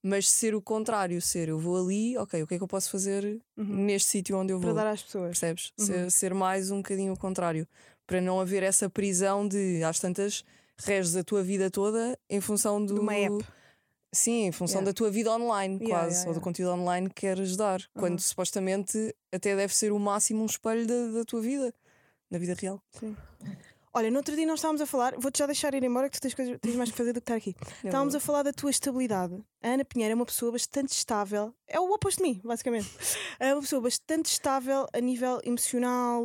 mas 0.04 0.28
ser 0.28 0.54
o 0.54 0.60
contrário, 0.60 1.20
ser 1.22 1.48
eu 1.48 1.58
vou 1.58 1.82
ali, 1.82 2.16
ok, 2.18 2.42
o 2.42 2.46
que 2.46 2.54
é 2.54 2.58
que 2.58 2.62
eu 2.62 2.68
posso 2.68 2.90
fazer 2.90 3.40
Uhum. 3.56 3.84
neste 3.86 4.10
sítio 4.10 4.36
onde 4.36 4.52
eu 4.52 4.60
Para 4.60 4.66
vou? 4.68 4.76
dar 4.76 4.86
às 4.88 5.02
pessoas. 5.02 5.30
Percebes? 5.30 5.72
Uhum. 5.78 5.86
Ser, 5.86 6.10
ser 6.10 6.34
mais 6.34 6.70
um 6.70 6.76
bocadinho 6.76 7.12
o 7.14 7.18
contrário. 7.18 7.66
Para 8.06 8.20
não 8.20 8.38
haver 8.38 8.62
essa 8.62 8.90
prisão 8.90 9.48
de 9.48 9.82
às 9.82 9.98
tantas 9.98 10.44
reges 10.76 11.16
a 11.16 11.24
tua 11.24 11.42
vida 11.42 11.70
toda 11.70 12.18
em 12.28 12.40
função 12.40 12.84
do. 12.84 12.94
De 12.94 13.00
uma 13.00 13.14
app. 13.14 13.42
Sim, 14.12 14.44
em 14.46 14.52
função 14.52 14.76
Yeah. 14.80 14.90
da 14.92 14.94
tua 14.94 15.10
vida 15.10 15.32
online, 15.32 15.76
Yeah, 15.80 15.88
quase, 15.88 16.16
yeah, 16.18 16.28
ou 16.28 16.34
do 16.34 16.40
conteúdo 16.40 16.72
online 16.74 17.08
que 17.08 17.14
queres 17.22 17.56
dar. 17.56 17.80
Quando 17.94 18.12
Uhum. 18.12 18.18
supostamente 18.18 19.12
até 19.32 19.56
deve 19.56 19.74
ser 19.74 19.90
o 19.90 19.98
máximo 19.98 20.42
um 20.42 20.46
espelho 20.46 20.86
da, 20.86 21.18
da 21.18 21.24
tua 21.24 21.40
vida, 21.40 21.74
na 22.30 22.38
vida 22.38 22.54
real. 22.54 22.80
Sim. 22.92 23.16
Olha, 23.96 24.10
no 24.10 24.16
outro 24.16 24.34
dia 24.34 24.44
nós 24.44 24.58
estávamos 24.58 24.80
a 24.80 24.86
falar, 24.86 25.14
vou-te 25.16 25.38
já 25.38 25.46
deixar 25.46 25.72
ir 25.72 25.84
embora 25.84 26.10
que 26.10 26.18
tu 26.18 26.22
tens, 26.22 26.34
coisas, 26.34 26.58
tens 26.60 26.74
mais 26.74 26.90
que 26.90 26.96
fazer 26.96 27.12
do 27.12 27.20
que 27.20 27.30
estar 27.30 27.36
aqui. 27.36 27.54
Estávamos 27.84 28.14
a 28.16 28.18
falar 28.20 28.42
da 28.42 28.52
tua 28.52 28.70
estabilidade. 28.70 29.40
A 29.62 29.68
Ana 29.68 29.84
Pinheiro 29.84 30.10
é 30.12 30.14
uma 30.16 30.26
pessoa 30.26 30.50
bastante 30.50 30.90
estável, 30.92 31.54
é 31.68 31.78
o 31.78 31.84
oposto 31.92 32.18
de 32.22 32.28
mim, 32.28 32.40
basicamente. 32.44 32.90
É 33.38 33.52
uma 33.52 33.60
pessoa 33.62 33.82
bastante 33.82 34.26
estável 34.26 34.86
a 34.92 35.00
nível 35.00 35.40
emocional, 35.44 36.24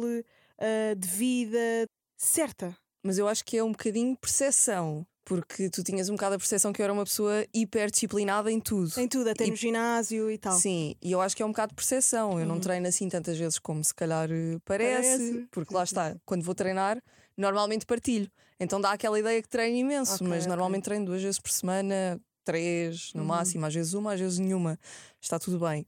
eh, 0.60 0.96
de 0.96 1.08
vida, 1.08 1.86
certa. 2.18 2.76
Mas 3.04 3.18
eu 3.18 3.28
acho 3.28 3.44
que 3.44 3.58
é 3.58 3.64
um 3.64 3.72
bocadinho 3.72 4.16
percepção, 4.16 5.06
porque 5.26 5.70
tu 5.72 5.84
tinhas 5.84 6.08
um 6.10 6.14
bocado 6.14 6.36
a 6.36 6.38
percepção 6.38 6.72
que 6.72 6.82
eu 6.82 6.84
era 6.86 6.94
uma 6.94 7.04
pessoa 7.04 7.46
hiper 7.54 7.90
disciplinada 7.90 8.52
em 8.52 8.60
tudo. 8.60 8.92
Em 8.98 9.08
tudo, 9.08 9.30
até 9.30 9.46
E- 9.46 9.50
no 9.50 9.56
ginásio 9.56 10.30
e 10.30 10.38
tal. 10.38 10.54
Sim, 10.54 10.96
e 11.02 11.12
eu 11.12 11.20
acho 11.20 11.36
que 11.36 11.42
é 11.44 11.46
um 11.46 11.50
bocado 11.50 11.70
de 11.72 11.76
percepção. 11.76 12.40
Eu 12.40 12.46
não 12.46 12.56
Uhum. 12.56 12.62
treino 12.62 12.88
assim 12.88 13.10
tantas 13.10 13.38
vezes 13.38 13.58
como 13.60 13.84
se 13.84 13.94
calhar 13.94 14.30
eh, 14.32 14.58
parece, 14.66 15.18
Parece. 15.18 15.48
porque 15.52 15.74
lá 15.74 15.84
está, 15.84 16.16
quando 16.26 16.44
vou 16.44 16.54
treinar, 16.56 17.02
normalmente 17.40 17.86
partilho. 17.86 18.30
Então 18.60 18.80
dá 18.82 18.92
aquela 18.92 19.18
ideia 19.20 19.42
que 19.42 19.48
treino 19.48 19.78
imenso, 19.78 20.16
Ok, 20.16 20.28
mas 20.28 20.40
ok. 20.44 20.50
normalmente 20.50 20.84
treino 20.84 21.06
duas 21.06 21.22
vezes 21.22 21.40
por 21.40 21.50
semana, 21.50 22.20
três 22.44 23.12
no 23.14 23.22
Uhum. 23.22 23.28
máximo, 23.28 23.66
às 23.66 23.74
vezes 23.74 23.94
uma, 23.94 24.14
às 24.14 24.20
vezes 24.20 24.38
nenhuma. 24.40 24.78
Está 25.22 25.40
tudo 25.40 25.58
bem. 25.60 25.86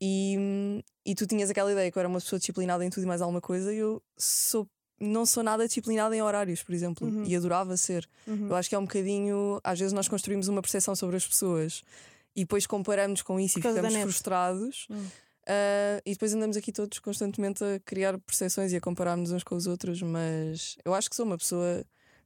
E, 0.00 0.82
e 1.06 1.14
tu 1.14 1.26
tinhas 1.26 1.50
aquela 1.50 1.70
ideia 1.72 1.90
que 1.90 1.96
eu 1.96 2.00
era 2.00 2.08
uma 2.08 2.20
pessoa 2.20 2.38
disciplinada 2.38 2.84
em 2.84 2.90
tudo 2.90 3.04
e 3.04 3.06
mais 3.06 3.20
alguma 3.22 3.40
coisa, 3.40 3.72
e 3.72 3.78
eu 3.78 4.02
sou. 4.16 4.66
Não 5.00 5.26
sou 5.26 5.42
nada 5.42 5.66
disciplinada 5.66 6.14
em 6.16 6.22
horários, 6.22 6.62
por 6.62 6.72
exemplo, 6.72 7.08
Uhum. 7.08 7.24
e 7.24 7.34
adorava 7.34 7.76
ser. 7.76 8.08
Uhum. 8.24 8.46
Eu 8.48 8.54
acho 8.54 8.68
que 8.68 8.74
é 8.76 8.78
um 8.78 8.82
bocadinho. 8.84 9.60
Às 9.64 9.80
vezes 9.80 9.92
nós 9.92 10.06
construímos 10.06 10.46
uma 10.46 10.62
percepção 10.62 10.94
sobre 10.94 11.16
as 11.16 11.26
pessoas 11.26 11.82
e 12.36 12.42
depois 12.42 12.66
comparamos 12.68 13.20
com 13.20 13.40
isso 13.40 13.60
Por 13.60 13.68
e 13.68 13.74
ficamos 13.74 13.94
frustrados. 13.96 14.86
Hum. 14.88 15.04
Ah, 15.46 16.00
e 16.04 16.12
depois 16.12 16.34
andamos 16.34 16.56
aqui 16.56 16.72
todos 16.72 16.98
constantemente 16.98 17.62
a 17.64 17.80
criar 17.84 18.18
percepções 18.18 18.72
e 18.72 18.76
a 18.76 18.80
comparar-nos 18.80 19.32
uns 19.32 19.42
com 19.44 19.54
os 19.54 19.66
outros, 19.66 20.00
mas 20.02 20.76
eu 20.84 20.94
acho 20.94 21.10
que 21.10 21.16
sou 21.16 21.26
uma 21.26 21.38
pessoa 21.38 21.84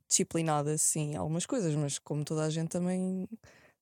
disciplinada, 0.08 0.76
sim, 0.78 1.12
em 1.12 1.16
algumas 1.16 1.46
coisas, 1.46 1.74
mas 1.74 1.98
como 1.98 2.24
toda 2.24 2.44
a 2.44 2.50
gente 2.50 2.68
também 2.68 3.28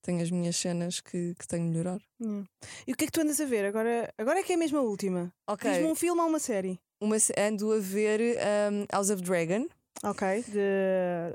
tenho 0.03 0.23
as 0.23 0.31
minhas 0.31 0.57
cenas 0.57 1.01
que, 1.01 1.35
que 1.39 1.47
tenho 1.47 1.65
de 1.65 1.71
melhorar. 1.71 2.01
Yeah. 2.21 2.47
E 2.87 2.93
o 2.93 2.97
que 2.97 3.05
é 3.05 3.07
que 3.07 3.13
tu 3.13 3.21
andas 3.23 3.41
a 3.41 3.47
ver? 3.47 3.65
Agora, 3.65 4.13
agora 4.19 4.41
é 4.41 4.43
que 4.43 4.53
é 4.53 4.57
mesmo 4.57 4.79
a 4.79 4.83
última. 4.83 5.33
Ok, 5.49 5.71
Diz-me 5.71 5.87
um 5.87 5.95
filme 5.95 6.21
ou 6.21 6.29
uma 6.29 6.39
série? 6.39 6.79
uma, 7.01 7.17
ando 7.39 7.73
a 7.73 7.79
ver 7.79 8.21
um, 8.73 8.87
House 8.91 9.11
of 9.11 9.23
Dragon, 9.23 9.67
Ok. 10.03 10.45
De. 10.49 10.59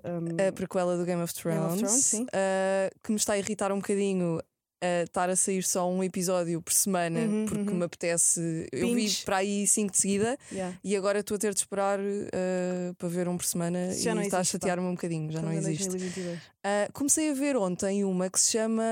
um, 0.03 0.47
a 0.47 0.51
prequela 0.51 0.97
do 0.97 1.05
Game 1.05 1.21
of 1.21 1.33
Game 1.33 1.55
Thrones, 1.57 1.81
of 1.81 2.09
Thrones, 2.09 2.27
ah, 2.33 2.89
que 3.03 3.11
me 3.11 3.17
está 3.17 3.33
a 3.33 3.37
irritar 3.39 3.71
um 3.71 3.77
bocadinho. 3.77 4.39
A 4.81 5.03
estar 5.03 5.29
a 5.29 5.35
sair 5.35 5.63
só 5.63 5.89
um 5.89 6.03
episódio 6.03 6.61
por 6.61 6.73
semana 6.73 7.19
Uhum, 7.19 7.45
porque 7.45 7.69
uhum. 7.69 7.77
me 7.77 7.85
apetece. 7.85 8.67
Eu 8.71 8.93
vi 8.93 9.09
para 9.25 9.37
aí 9.37 9.67
cinco 9.67 9.91
de 9.91 9.97
seguida 9.97 10.37
yeah. 10.51 10.77
e 10.83 10.95
agora 10.95 11.19
estou 11.19 11.35
a 11.35 11.37
ter 11.37 11.53
de 11.53 11.59
esperar 11.59 11.99
ah, 11.99 12.93
para 12.97 13.07
ver 13.09 13.27
um 13.27 13.37
por 13.37 13.45
semana 13.45 13.91
Já 13.93 14.15
e 14.15 14.21
está 14.21 14.39
a 14.39 14.43
chatear-me 14.43 14.87
um 14.87 14.91
bocadinho, 14.95 15.31
já 15.31 15.41
não 15.41 15.51
Estamos 15.51 15.69
existe. 15.69 15.89
2022. 15.89 16.39
Ah, 16.63 16.89
comecei 16.93 17.31
a 17.31 17.33
ver 17.33 17.57
ontem 17.57 18.03
uma 18.03 18.29
que 18.29 18.39
se 18.39 18.51
chama 18.51 18.83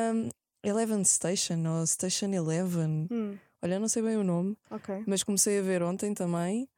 Eleven 0.63 1.03
Station 1.03 1.63
ou 1.67 1.85
Station 1.87 2.33
Eleven. 2.33 3.07
Hum, 3.11 3.37
Olha, 3.61 3.79
não 3.79 3.87
sei 3.87 4.03
bem 4.03 4.15
o 4.17 4.23
nome, 4.23 4.55
ok. 4.69 5.03
mas 5.07 5.23
comecei 5.23 5.59
a 5.59 5.61
ver 5.61 5.81
ontem 5.81 6.13
também. 6.13 6.69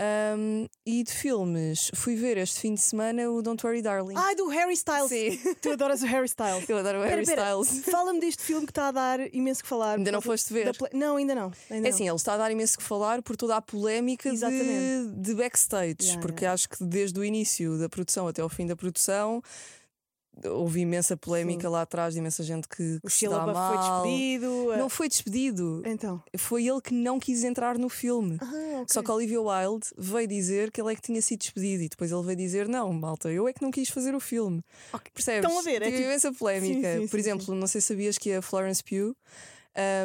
Ahm, 0.00 0.66
e 0.86 1.02
de 1.02 1.10
filmes, 1.12 1.90
fui 1.92 2.14
ver 2.14 2.36
este 2.36 2.60
fim 2.60 2.74
de 2.74 2.80
semana 2.80 3.28
o 3.30 3.42
Don't 3.42 3.64
Worry 3.66 3.82
Darling. 3.82 4.14
Ah, 4.16 4.32
do 4.36 4.46
Harry 4.48 4.74
Styles. 4.74 5.08
Sim. 5.08 5.36
Tu 5.60 5.70
adoras 5.72 6.02
o 6.02 6.06
Harry 6.06 6.26
Styles. 6.26 6.68
Eu 6.68 6.78
adoro 6.78 6.98
o 7.00 7.02
Pera, 7.02 7.16
Harry 7.16 7.26
pera. 7.26 7.42
Styles. 7.42 7.84
Fala-me 7.90 8.20
deste 8.20 8.42
filme 8.44 8.64
que 8.64 8.70
está 8.70 8.88
a 8.88 8.92
dar 8.92 9.34
imenso 9.34 9.60
que 9.62 9.68
falar. 9.68 9.98
Ainda 9.98 10.12
não 10.12 10.20
foste 10.20 10.52
ver? 10.52 10.70
Não, 10.92 11.16
ainda 11.16 11.34
não. 11.34 11.50
Ainda 11.68 11.88
É 11.88 11.90
assim, 11.90 12.06
ele 12.06 12.14
está 12.16 12.34
a 12.34 12.36
dar 12.36 12.50
imenso 12.52 12.78
que 12.78 12.84
falar 12.84 13.22
por 13.22 13.36
toda 13.36 13.56
a 13.56 13.60
polémica 13.60 14.30
de, 14.30 15.08
de 15.16 15.34
backstage, 15.34 15.96
Yeah, 16.00 16.20
porque 16.20 16.44
yeah. 16.44 16.54
acho 16.54 16.68
que 16.68 16.84
desde 16.84 17.18
o 17.18 17.24
início 17.24 17.76
da 17.78 17.88
produção 17.88 18.28
até 18.28 18.40
ao 18.40 18.48
fim 18.48 18.66
da 18.66 18.76
produção 18.76 19.42
houve 20.44 20.80
imensa 20.80 21.16
polémica 21.16 21.62
Sim. 21.68 21.72
lá 21.72 21.82
atrás, 21.82 22.14
de 22.14 22.20
imensa 22.20 22.42
gente 22.42 22.68
que, 22.68 22.98
O 23.02 23.06
que 23.08 23.12
se 23.12 23.28
dá 23.28 23.44
LaBeouf 23.44 23.58
foi 23.68 23.76
mal. 23.76 24.02
despedido. 24.02 24.76
Não 24.76 24.88
foi 24.88 25.08
despedido. 25.08 25.82
Então. 25.84 26.22
Foi 26.36 26.66
ele 26.66 26.80
que 26.80 26.94
não 26.94 27.18
quis 27.18 27.44
entrar 27.44 27.78
no 27.78 27.88
filme. 27.88 28.36
Ah, 28.40 28.46
ok. 28.82 28.86
Só 28.88 29.02
que 29.02 29.10
Olivia 29.10 29.40
Wilde 29.40 29.86
veio 29.96 30.28
dizer 30.28 30.70
que 30.70 30.80
ele 30.80 30.92
é 30.92 30.94
que 30.94 31.02
tinha 31.02 31.20
sido 31.22 31.40
despedido 31.40 31.82
e 31.82 31.88
depois 31.88 32.10
ele 32.12 32.22
veio 32.22 32.36
dizer: 32.36 32.68
Não, 32.68 32.92
malta, 32.92 33.30
eu 33.30 33.48
é 33.48 33.52
que 33.52 33.62
não 33.62 33.70
quis 33.70 33.88
fazer 33.88 34.14
o 34.14 34.20
filme. 34.20 34.62
Ok. 34.92 35.10
Percebes? 35.14 35.44
Estão 35.44 35.58
a 35.58 35.62
ver, 35.62 35.82
é 35.82 35.86
Tive 35.86 35.96
tipo- 35.96 36.08
imensa 36.08 36.32
polémica. 36.32 36.94
Sim, 36.94 37.00
sim, 37.02 37.08
Por 37.08 37.18
exemplo, 37.18 37.54
não 37.54 37.66
sei 37.66 37.80
se 37.80 37.86
sabias 37.88 38.18
que 38.18 38.32
a 38.32 38.42
Florence 38.42 38.82
Pugh 38.84 39.14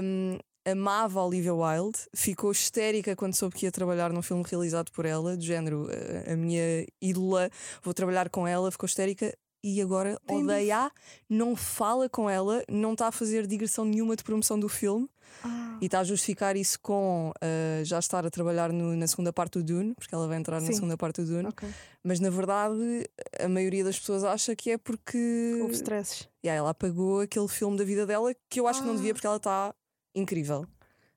um, 0.01 0.37
amava 0.65 1.19
a 1.19 1.25
Olivia 1.25 1.53
Wilde, 1.53 1.99
ficou 2.15 2.51
histérica 2.51 3.15
quando 3.15 3.35
soube 3.35 3.55
que 3.55 3.65
ia 3.65 3.71
trabalhar 3.71 4.11
num 4.13 4.21
filme 4.21 4.43
realizado 4.47 4.91
por 4.91 5.05
ela, 5.05 5.35
do 5.35 5.43
género 5.43 5.87
a, 6.27 6.33
a 6.33 6.35
minha 6.37 6.85
ídola, 7.01 7.49
vou 7.83 7.93
trabalhar 7.93 8.29
com 8.29 8.47
ela, 8.47 8.71
ficou 8.71 8.87
histérica. 8.87 9.33
E 9.63 9.81
agora 9.81 10.19
Tem 10.27 10.43
odeia, 10.43 10.91
não 11.29 11.55
fala 11.55 12.09
com 12.09 12.29
ela, 12.29 12.63
não 12.69 12.91
está 12.93 13.07
a 13.07 13.11
fazer 13.13 13.47
digressão 13.47 13.85
nenhuma 13.85 14.15
de 14.15 14.23
promoção 14.23 14.59
do 14.59 14.67
filme. 14.67 15.09
Ah, 15.43 15.77
E 15.81 15.85
está 15.85 15.99
a 16.01 16.03
justificar 16.03 16.55
isso 16.57 16.77
com 16.81 17.31
ah, 17.41 17.83
já 17.83 17.97
estar 17.97 18.25
a 18.25 18.29
trabalhar 18.29 18.73
no- 18.73 18.95
na 18.95 19.07
segunda 19.07 19.31
parte 19.31 19.59
do 19.59 19.63
Dune, 19.63 19.93
porque 19.95 20.13
ela 20.13 20.27
vai 20.27 20.37
entrar 20.37 20.59
na 20.59 20.67
Sim. 20.67 20.73
segunda 20.73 20.97
parte 20.97 21.21
do 21.21 21.27
Dune. 21.27 21.47
ok. 21.47 21.67
Mas 22.03 22.19
na 22.19 22.29
verdade, 22.29 23.09
a 23.39 23.47
maioria 23.47 23.83
das 23.85 23.97
pessoas 23.97 24.23
acha 24.25 24.53
que 24.55 24.71
é 24.71 24.77
porque 24.77 25.57
Houve 25.61 25.73
stresses. 25.75 26.27
Yeah, 26.45 26.59
ela 26.59 26.71
apagou 26.71 27.21
aquele 27.21 27.47
filme 27.47 27.77
da 27.77 27.85
vida 27.85 28.05
dela 28.05 28.33
que 28.49 28.59
eu 28.59 28.67
acho 28.67 28.81
que 28.81 28.87
não 28.87 28.95
devia 28.95 29.11
Ah. 29.11 29.13
porque 29.13 29.27
ela 29.27 29.37
está 29.37 29.73
incrível. 30.13 30.65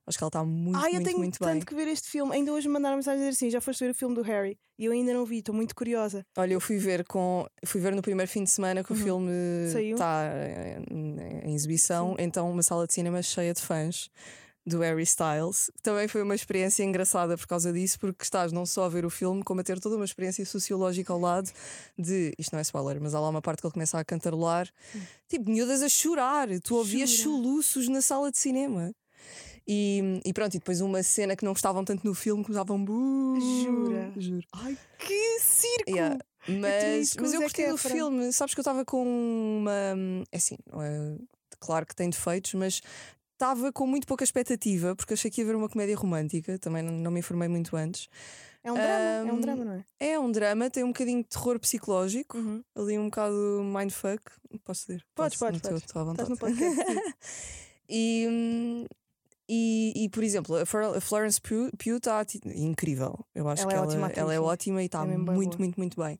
Acho 0.06 0.18
que 0.18 0.22
ela 0.24 0.28
está 0.28 0.44
muito, 0.44 0.78
Ah, 0.78 0.86
eu 0.88 0.92
muito, 0.94 1.04
tenho 1.04 1.18
muito 1.18 1.38
tanto 1.38 1.52
bem. 1.52 1.60
que 1.64 1.74
ver 1.74 1.88
este 1.88 2.08
filme. 2.08 2.32
Ainda 2.32 2.52
hoje 2.52 2.68
me 2.68 2.74
mandaram 2.74 2.96
mensagem 2.96 3.18
a 3.18 3.28
dizer 3.28 3.36
assim: 3.36 3.50
já 3.50 3.60
foste 3.60 3.84
ver 3.84 3.90
o 3.90 3.94
filme 3.94 4.14
do 4.14 4.22
Harry? 4.22 4.56
E 4.78 4.84
eu 4.84 4.92
ainda 4.92 5.12
não 5.12 5.24
vi, 5.24 5.38
estou 5.38 5.54
muito 5.54 5.74
curiosa. 5.74 6.24
Olha, 6.36 6.52
eu 6.52 6.60
fui 6.60 6.78
ver 6.78 7.04
com 7.04 7.44
fui 7.64 7.80
ver 7.80 7.94
no 7.94 8.02
primeiro 8.02 8.30
fim 8.30 8.44
de 8.44 8.50
semana 8.50 8.84
que 8.84 8.92
o 8.92 8.94
Uhum. 8.96 9.02
filme 9.02 9.32
Saiu. 9.72 9.94
está 9.96 10.30
em, 10.88 11.54
exibição, 11.54 12.14
então 12.18 12.50
uma 12.50 12.62
sala 12.62 12.86
de 12.86 12.92
cinema 12.94 13.20
cheia 13.22 13.52
de 13.54 13.60
fãs 13.62 14.08
do 14.64 14.80
Harry 14.80 15.02
Styles. 15.04 15.70
Também 15.82 16.06
foi 16.08 16.22
uma 16.22 16.34
experiência 16.34 16.82
engraçada 16.84 17.36
por 17.38 17.46
causa 17.46 17.72
disso, 17.72 17.98
porque 17.98 18.22
estás 18.24 18.52
não 18.52 18.66
só 18.66 18.84
a 18.84 18.88
ver 18.88 19.04
o 19.06 19.10
filme, 19.10 19.42
como 19.42 19.60
a 19.60 19.64
ter 19.64 19.80
toda 19.80 19.96
uma 19.96 20.04
experiência 20.04 20.44
sociológica 20.46 21.12
ao 21.12 21.18
lado 21.20 21.50
de. 21.98 22.32
Isto 22.38 22.52
não 22.52 22.58
é 22.58 22.62
spoiler, 22.62 23.00
mas 23.00 23.14
há 23.14 23.20
lá 23.20 23.28
uma 23.28 23.42
parte 23.42 23.60
que 23.60 23.66
ele 23.66 23.72
começa 23.72 23.98
a 23.98 24.04
cantarolar, 24.04 24.68
tipo, 25.28 25.50
miúdas 25.50 25.82
a 25.82 25.88
chorar. 25.88 26.48
Tu 26.62 26.76
ouvias 26.76 27.10
soluços 27.10 27.88
na 27.88 28.00
sala 28.02 28.30
de 28.30 28.38
cinema. 28.38 28.92
E, 29.68 30.20
e 30.24 30.32
pronto, 30.32 30.54
e 30.54 30.58
depois 30.58 30.80
uma 30.80 31.02
cena 31.02 31.34
que 31.34 31.44
não 31.44 31.52
gostavam 31.52 31.84
tanto 31.84 32.04
no 32.06 32.14
filme, 32.14 32.44
começavam. 32.44 32.82
"Buh", 32.84 33.38
Jura? 33.64 34.12
Juro. 34.16 34.46
Ai, 34.54 34.76
que 34.98 35.40
circo! 35.40 35.90
Yeah. 35.90 36.18
Mas, 36.48 37.14
com 37.14 37.22
mas 37.22 37.34
eu 37.34 37.40
gostei 37.42 37.68
do 37.68 37.76
filme. 37.76 38.32
Sabes 38.32 38.54
que 38.54 38.60
eu 38.60 38.62
estava 38.62 38.84
com 38.84 39.02
uma. 39.04 39.72
É 40.30 40.36
assim, 40.36 40.56
é- 40.80 41.18
claro 41.58 41.84
que 41.84 41.96
tem 41.96 42.08
defeitos, 42.08 42.54
mas 42.54 42.80
estava 43.32 43.72
com 43.72 43.86
muito 43.86 44.06
pouca 44.06 44.22
expectativa, 44.22 44.94
porque 44.94 45.14
achei 45.14 45.30
que 45.30 45.40
ia 45.40 45.46
ver 45.46 45.56
uma 45.56 45.68
comédia 45.68 45.96
romântica. 45.96 46.56
Também 46.60 46.82
não, 46.84 46.92
não 46.92 47.10
me 47.10 47.18
informei 47.18 47.48
muito 47.48 47.74
antes. 47.76 48.08
É 48.62 48.70
um 48.70 48.74
drama, 48.74 49.28
é 49.28 49.32
um 49.32 49.40
drama, 49.40 49.64
não 49.64 49.72
é? 49.72 49.84
É 50.00 50.18
um 50.20 50.30
drama, 50.32 50.70
tem 50.70 50.82
um 50.84 50.88
bocadinho 50.88 51.22
de 51.22 51.28
terror 51.28 51.58
psicológico, 51.58 52.36
Uhum. 52.38 52.62
ali 52.76 52.98
um 52.98 53.04
bocado 53.06 53.62
mindfuck. 53.64 54.22
Posso 54.64 54.86
dizer? 54.86 55.04
Podes, 55.14 55.38
podes. 55.38 55.60
Estou 55.60 56.02
à 56.02 56.04
vontade. 56.04 56.22
Estás 56.22 56.28
no 56.28 56.36
podcast. 56.36 57.14
E, 57.88 58.26
hum, 58.28 58.86
e, 59.48 59.92
e, 59.96 60.08
por 60.08 60.22
exemplo, 60.24 60.56
a 60.56 60.66
Flor- 60.66 60.96
a 60.96 61.00
Florence 61.00 61.40
Pugh 61.40 61.70
está 61.96 62.24
incrível. 62.54 63.18
Eu 63.34 63.48
acho 63.48 63.62
Ela 63.62 63.70
que 63.70 63.76
é 63.76 63.78
ela, 63.78 63.86
ótima 63.86 64.06
atriz, 64.06 64.18
ela 64.22 64.34
é 64.34 64.38
sim. 64.38 64.44
ótima 64.44 64.82
e 64.82 64.86
está 64.86 65.02
É 65.02 65.06
muito, 65.06 65.24
boa. 65.24 65.58
muito, 65.58 65.76
muito 65.76 66.00
bem. 66.00 66.18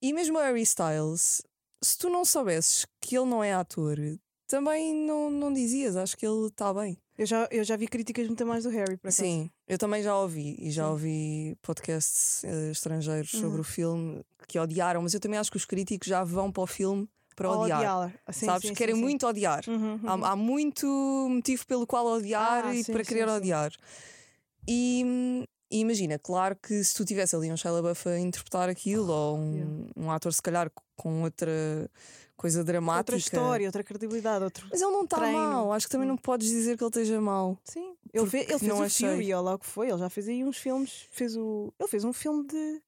E 0.00 0.12
mesmo 0.12 0.38
Harry 0.38 0.62
Styles, 0.62 1.42
se 1.82 1.98
tu 1.98 2.08
não 2.10 2.24
soubesses 2.24 2.86
que 3.00 3.16
ele 3.16 3.26
não 3.26 3.42
é 3.42 3.52
ator, 3.54 3.98
também 4.46 4.94
não, 4.94 5.30
não 5.30 5.52
dizias. 5.52 5.96
Acho 5.96 6.16
que 6.16 6.26
ele 6.26 6.46
está 6.48 6.72
bem. 6.74 6.98
eu, 7.16 7.24
já, 7.26 7.48
eu 7.50 7.64
já 7.64 7.76
vi 7.76 7.86
críticas 7.88 8.26
muito 8.26 8.44
mais 8.46 8.64
do 8.64 8.70
Harry, 8.70 8.94
acaso. 8.94 9.16
Sim, 9.16 9.50
eu 9.66 9.78
também 9.78 10.02
já 10.02 10.16
ouvi 10.18 10.56
e 10.58 10.70
já 10.70 10.84
Sim. 10.86 10.90
ouvi 10.92 11.56
podcasts 11.62 12.44
eh, 12.44 12.70
estrangeiros 12.70 13.30
sobre 13.30 13.54
Uhum. 13.56 13.60
o 13.60 13.64
filme 13.64 14.24
que 14.48 14.58
odiaram, 14.58 15.00
mas 15.02 15.14
eu 15.14 15.20
também 15.20 15.38
acho 15.38 15.50
que 15.50 15.56
os 15.56 15.64
críticos 15.64 16.06
já 16.08 16.22
vão 16.24 16.52
para 16.52 16.62
o 16.62 16.66
filme 16.66 17.08
para 17.34 17.50
odiar. 17.50 17.78
odiá-la. 17.78 18.12
Ah, 18.26 18.32
sim, 18.32 18.46
sabes? 18.46 18.68
sim, 18.68 18.74
Querem 18.74 18.94
sim. 18.94 19.00
muito 19.00 19.26
odiar. 19.26 19.62
Uhum, 19.68 20.00
uhum. 20.02 20.24
Há, 20.24 20.30
há 20.30 20.36
muito 20.36 20.86
motivo 21.30 21.66
pelo 21.66 21.86
qual 21.86 22.06
odiar 22.06 22.66
Ah, 22.66 22.74
e 22.74 22.84
para 22.84 23.04
querer 23.04 23.28
odiar. 23.28 23.72
E, 24.66 25.46
e 25.70 25.78
imagina, 25.80 26.18
claro 26.18 26.56
que 26.56 26.82
se 26.82 26.94
tu 26.94 27.04
tivesse 27.04 27.36
ali 27.36 27.50
um 27.52 27.56
Shia 27.56 27.70
LaBeouf 27.70 28.08
a 28.08 28.18
interpretar 28.18 28.68
aquilo, 28.68 29.12
ou 29.12 29.38
um, 29.38 29.54
yeah. 29.54 29.70
um 29.96 30.10
ator 30.10 30.32
se 30.32 30.40
calhar 30.42 30.70
com 30.96 31.22
outra 31.22 31.50
coisa 32.36 32.64
dramática. 32.64 32.98
Outra 33.00 33.16
história, 33.16 33.66
outra 33.66 33.84
credibilidade, 33.84 34.44
outro. 34.44 34.66
Mas 34.70 34.80
ele 34.80 34.90
não 34.90 35.04
está 35.04 35.20
mal. 35.20 35.72
Acho 35.72 35.86
que 35.86 35.92
também 35.92 36.08
não 36.08 36.16
podes 36.16 36.48
dizer 36.48 36.76
que 36.76 36.84
ele 36.84 36.88
esteja 36.88 37.20
mal. 37.20 37.58
Sim. 37.64 37.94
Ele, 38.12 38.26
fe- 38.26 38.38
Porque 38.38 38.52
ele 38.52 38.58
fez 38.58 38.72
o 38.72 38.82
achei. 38.82 39.10
Fury, 39.10 39.32
olha 39.34 39.40
lá 39.40 39.54
o 39.54 39.58
que 39.58 39.66
foi. 39.66 39.88
Ele 39.88 39.98
já 39.98 40.08
fez 40.08 40.28
aí 40.28 40.44
uns 40.44 40.56
filmes. 40.56 41.06
Fez 41.10 41.36
o... 41.36 41.72
Ele 41.78 41.88
fez 41.88 42.04
um 42.04 42.12
filme 42.12 42.46
de. 42.46 42.80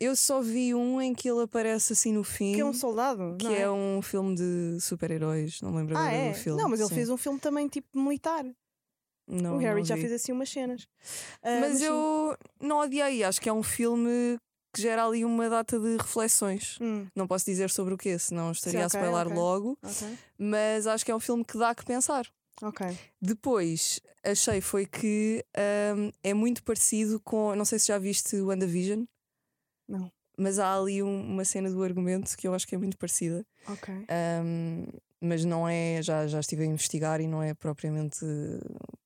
Eu 0.00 0.16
só 0.16 0.40
vi 0.40 0.74
um 0.74 1.00
em 1.00 1.14
que 1.14 1.28
ele 1.28 1.42
aparece 1.42 1.92
assim 1.92 2.12
no 2.12 2.24
fim. 2.24 2.54
que 2.54 2.60
é 2.60 2.64
um 2.64 2.72
soldado. 2.72 3.36
que 3.38 3.44
não 3.44 3.54
é 3.54 3.70
um 3.70 4.00
filme 4.00 4.34
de 4.34 4.80
super-heróis. 4.80 5.60
Não 5.60 5.74
lembro 5.76 5.94
Ah, 5.96 6.00
agora 6.00 6.16
é? 6.16 6.32
do 6.32 6.38
filme. 6.38 6.62
Não, 6.62 6.68
mas 6.70 6.80
ele 6.80 6.88
Sim. 6.88 6.94
fez 6.94 7.10
um 7.10 7.16
filme 7.18 7.38
também 7.38 7.68
tipo 7.68 7.86
militar. 8.00 8.44
Não, 9.28 9.54
o 9.56 9.58
Harry 9.58 9.84
já 9.84 9.96
fez 9.96 10.10
assim 10.10 10.32
umas 10.32 10.48
cenas. 10.48 10.88
Ah, 11.42 11.58
Mas 11.60 11.78
sim. 11.78 11.84
eu 11.84 12.36
não 12.60 12.78
odiei, 12.80 13.22
acho 13.22 13.40
que 13.40 13.48
é 13.48 13.52
um 13.52 13.62
filme 13.62 14.38
que 14.74 14.82
gera 14.82 15.04
ali 15.04 15.24
uma 15.24 15.48
data 15.48 15.78
de 15.78 15.96
reflexões. 15.98 16.78
Hum, 16.80 17.06
Não 17.14 17.26
posso 17.28 17.44
dizer 17.44 17.70
sobre 17.70 17.94
o 17.94 17.98
quê, 17.98 18.18
senão 18.18 18.50
estaria 18.52 18.84
ok, 18.86 18.98
a 18.98 19.02
spoiler 19.04 19.26
ok. 19.26 19.36
logo, 19.36 19.78
ok. 19.82 20.18
mas 20.38 20.86
acho 20.86 21.04
que 21.04 21.10
é 21.12 21.14
um 21.14 21.20
filme 21.20 21.44
que 21.44 21.56
dá 21.58 21.74
que 21.74 21.84
pensar. 21.84 22.26
Ok. 22.62 22.86
Depois 23.20 24.00
achei 24.24 24.60
foi 24.60 24.86
que 24.86 25.44
hum, 25.96 26.10
é 26.24 26.34
muito 26.34 26.62
parecido 26.64 27.20
com. 27.20 27.54
Não 27.54 27.64
sei 27.64 27.78
se 27.78 27.88
já 27.88 27.98
viste 27.98 28.34
o 28.36 28.46
WandaVision, 28.46 29.04
Não. 29.90 30.10
mas 30.38 30.58
há 30.58 30.74
ali 30.78 31.02
um- 31.02 31.20
uma 31.34 31.44
cena 31.44 31.68
do 31.70 31.82
argumento 31.82 32.34
que 32.36 32.48
eu 32.48 32.54
acho 32.54 32.66
que 32.66 32.74
é 32.74 32.78
muito 32.78 32.96
parecida. 32.96 33.44
Ok. 33.68 33.92
Hum, 34.42 34.86
mas 35.20 35.44
não 35.44 35.68
é, 35.68 36.00
já, 36.02 36.26
já 36.26 36.40
estive 36.40 36.62
a 36.62 36.66
investigar 36.66 37.20
e 37.20 37.26
não 37.26 37.42
é 37.42 37.52
propriamente 37.52 38.24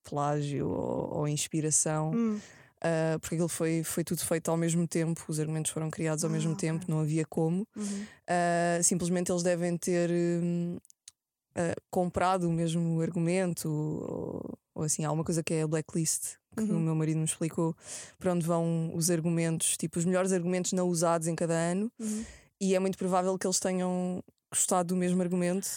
plágio 0.05 0.69
ou, 0.69 1.19
ou 1.19 1.29
inspiração. 1.29 2.13
Hum, 2.15 2.41
Uh, 2.85 3.19
porque 3.19 3.37
aquilo 3.37 3.49
foi, 3.49 3.83
foi 3.83 4.05
tudo 4.05 4.21
feito 4.27 4.51
ao 4.51 4.59
mesmo 4.59 4.87
tempo, 4.87 5.25
os 5.27 5.41
argumentos 5.41 5.71
foram 5.73 5.91
criados 5.91 6.23
ao 6.23 6.29
Ah, 6.29 6.33
mesmo 6.35 6.53
ok. 6.53 6.69
tempo, 6.69 6.85
não 6.87 7.01
havia 7.01 7.25
como. 7.25 7.67
uhum. 7.75 8.05
Uh, 8.29 8.83
simplesmente 8.85 9.33
eles 9.33 9.43
devem 9.43 9.75
ter 9.79 10.11
uh, 10.11 11.81
comprado 11.91 12.47
o 12.47 12.53
mesmo 12.53 13.01
argumento, 13.01 13.71
ou, 13.71 14.59
ou 14.75 14.83
assim, 14.85 15.05
há 15.05 15.13
uma 15.13 15.25
coisa 15.25 15.43
que 15.43 15.55
é 15.55 15.63
a 15.63 15.67
blacklist. 15.69 16.37
Que 16.57 16.63
o 16.63 16.75
Uhum. 16.75 16.81
meu 16.81 16.95
marido 16.95 17.19
me 17.19 17.25
explicou 17.25 17.75
para 18.19 18.33
onde 18.33 18.47
vão 18.47 18.93
os 18.95 19.11
argumentos, 19.11 19.77
tipo 19.77 19.99
os 19.99 20.05
melhores 20.05 20.31
argumentos 20.33 20.73
não 20.73 20.87
usados 20.89 21.27
em 21.27 21.35
cada 21.35 21.55
ano, 21.55 21.91
Uhum. 21.99 22.25
e 22.61 22.75
é 22.77 22.79
muito 22.79 22.97
provável 22.97 23.37
que 23.37 23.45
eles 23.47 23.59
tenham 23.59 24.23
gostado 24.53 24.95
do 24.95 24.97
mesmo 24.97 25.21
argumento 25.21 25.69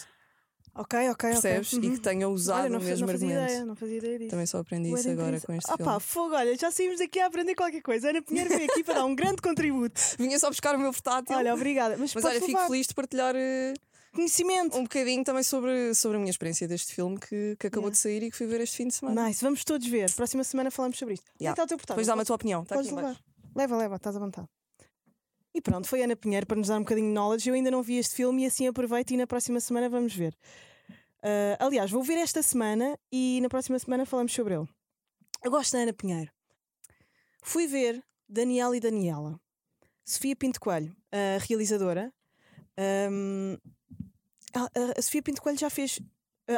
Ok, 0.74 0.96
ok, 1.10 1.30
percebes? 1.30 1.72
ok. 1.72 1.82
E 1.84 1.88
Uhum. 1.90 1.94
que 1.96 2.00
tenha 2.00 2.28
usado 2.28 2.60
Olha, 2.60 2.68
não, 2.70 2.78
o 2.78 2.82
mesmo 2.84 3.06
não 3.06 3.12
fazia 3.12 3.28
argumento. 3.28 3.50
ideia, 3.50 3.64
não 3.66 3.74
fazia 3.74 3.96
ideia 3.98 4.18
disso. 4.20 4.30
Também 4.30 4.46
só 4.46 4.58
aprendi 4.58 4.92
isso 4.92 5.10
agora 5.10 5.40
com 5.40 5.52
este 5.52 5.68
ah, 5.72 5.76
filme. 5.76 5.92
pá, 5.92 5.98
fogo, 5.98 6.34
olha, 6.36 6.56
já 6.56 6.70
saímos 6.70 6.98
daqui 7.00 7.18
a 7.18 7.26
aprender 7.26 7.56
qualquer 7.56 7.82
coisa. 7.82 8.10
Ana 8.10 8.22
Pinheiro 8.22 8.48
veio 8.48 8.70
aqui 8.70 8.84
para 8.84 8.94
dar 8.94 9.04
um 9.04 9.16
grande 9.16 9.42
contributo. 9.42 10.00
Vinha 10.16 10.38
só 10.38 10.48
buscar 10.48 10.76
o 10.76 10.78
meu 10.78 10.92
portátil. 10.92 11.36
Olha, 11.36 11.52
obrigada. 11.52 11.96
Mas, 11.98 12.14
mas 12.14 12.24
olha, 12.24 12.40
fico 12.40 12.60
feliz 12.68 12.86
de 12.86 12.94
partilhar 12.94 13.34
eh, 13.34 13.74
conhecimento. 14.12 14.76
um 14.76 14.82
bocadinho 14.82 15.22
também 15.24 15.42
sobre, 15.42 15.94
sobre 15.94 16.16
a 16.16 16.20
minha 16.20 16.30
experiência 16.30 16.66
deste 16.68 16.94
filme 16.94 17.18
que, 17.18 17.56
que 17.58 17.66
acabou 17.66 17.88
Yeah. 17.88 17.92
de 17.92 17.98
sair 17.98 18.22
e 18.22 18.30
que 18.30 18.36
fui 18.36 18.46
ver 18.46 18.60
este 18.60 18.76
fim 18.76 18.88
de 18.88 18.94
semana. 18.94 19.26
Nice, 19.28 19.42
vamos 19.44 19.64
todos 19.64 19.86
ver. 19.86 20.12
Próxima 20.14 20.44
semana 20.44 20.70
falamos 20.70 20.98
sobre 20.98 21.14
isto. 21.14 21.26
Yeah. 21.40 21.52
está 21.52 21.64
o 21.64 21.66
teu 21.66 21.76
portátil? 21.76 21.96
Depois 21.96 22.06
dá-me 22.06 22.22
a 22.22 22.24
tua 22.24 22.36
opinião. 22.36 22.64
Podes 22.64 22.90
em 22.90 22.94
levar. 22.94 23.16
Leva, 23.54 23.76
leva, 23.76 23.96
estás 23.96 24.16
à 24.16 24.18
vontade. 24.18 24.48
E 25.54 25.60
pronto, 25.60 25.88
foi 25.88 26.02
Ana 26.02 26.14
Pinheiro 26.14 26.46
para 26.46 26.56
nos 26.56 26.68
dar 26.68 26.76
um 26.76 26.80
bocadinho 26.80 27.08
de 27.08 27.14
knowledge. 27.14 27.48
Eu 27.48 27.54
ainda 27.54 27.70
não 27.70 27.82
vi 27.82 27.96
este 27.98 28.14
filme 28.14 28.44
e 28.44 28.46
assim 28.46 28.66
aproveito 28.68 29.10
e 29.10 29.16
na 29.16 29.26
próxima 29.26 29.58
semana 29.60 29.88
vamos 29.88 30.14
ver. 30.14 30.36
Ah, 31.22 31.56
aliás, 31.66 31.90
vou 31.90 32.02
ver 32.02 32.18
esta 32.18 32.42
semana 32.42 32.98
e 33.10 33.40
na 33.42 33.48
próxima 33.48 33.78
semana 33.78 34.06
falamos 34.06 34.32
sobre 34.32 34.54
ele. 34.54 34.68
Eu 35.42 35.50
gosto 35.50 35.72
da 35.72 35.78
Ana 35.80 35.92
Pinheiro. 35.92 36.30
Fui 37.42 37.66
ver 37.66 38.02
Daniel 38.28 38.74
e 38.74 38.80
Daniela. 38.80 39.40
Sofia 40.04 40.36
Pinto 40.36 40.60
Coelho, 40.60 40.94
a 41.10 41.38
realizadora. 41.48 42.12
Ahm, 42.76 43.56
a, 44.54 44.62
a- 44.64 44.98
a 44.98 45.02
Sofia 45.02 45.22
Pinto 45.22 45.40
Coelho 45.42 45.58
já 45.58 45.70
fez. 45.70 46.00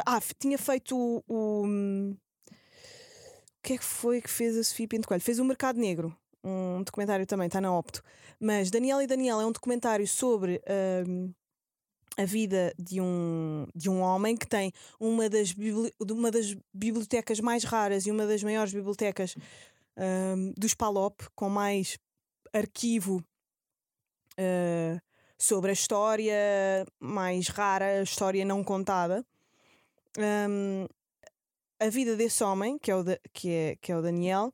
ah, 0.05 0.17
f- 0.21 0.33
tinha 0.39 0.57
feito 0.57 0.97
o. 0.97 1.23
o 1.27 1.65
hum, 1.65 2.15
o 2.51 3.63
que 3.63 3.73
é 3.73 3.77
que 3.77 3.83
foi 3.85 4.21
que 4.21 4.29
fez 4.29 4.57
a 4.57 4.63
Sofia 4.63 4.87
Pinto 4.87 5.07
Coelho? 5.07 5.21
Fez 5.23 5.37
o 5.37 5.45
Mercado 5.45 5.79
Negro, 5.79 6.15
um 6.43 6.81
documentário 6.83 7.27
também, 7.27 7.45
está 7.45 7.61
na 7.61 7.71
Opto. 7.77 8.01
Mas 8.39 8.71
Daniel 8.71 8.99
e 9.01 9.05
Daniela 9.07 9.43
é 9.43 9.45
um 9.45 9.51
documentário 9.51 10.07
sobre 10.07 10.59
hum, 11.07 11.31
a 12.17 12.25
vida 12.25 12.73
de 12.79 12.99
um, 12.99 13.67
de 13.75 13.87
um 13.87 14.01
homem 14.01 14.35
que 14.35 14.47
tem 14.47 14.71
uma 14.99 15.29
das, 15.29 15.53
uma 16.11 16.31
das 16.31 16.55
bibliotecas 16.73 17.39
mais 17.39 17.63
raras 17.63 18.07
e 18.07 18.11
uma 18.11 18.25
das 18.25 18.41
maiores 18.41 18.73
bibliotecas 18.73 19.35
hum, 20.35 20.53
dos 20.57 20.73
Palop, 20.73 21.21
com 21.35 21.47
mais 21.47 21.99
arquivo 22.51 23.23
uh, 24.39 24.99
sobre 25.41 25.71
a 25.71 25.73
história 25.73 26.85
mais 26.99 27.47
rara, 27.47 27.99
a 27.99 28.03
história 28.03 28.45
não 28.45 28.63
contada. 28.63 29.25
Hum, 30.17 30.85
a 31.79 31.89
vida 31.89 32.15
desse 32.15 32.43
homem, 32.43 32.77
que 32.77 32.91
é 32.91 32.95
o, 32.95 33.03
Da- 33.03 33.17
que 33.33 33.49
é, 33.49 33.75
que 33.81 33.91
é 33.91 33.97
o 33.97 34.03
Daniel, 34.03 34.53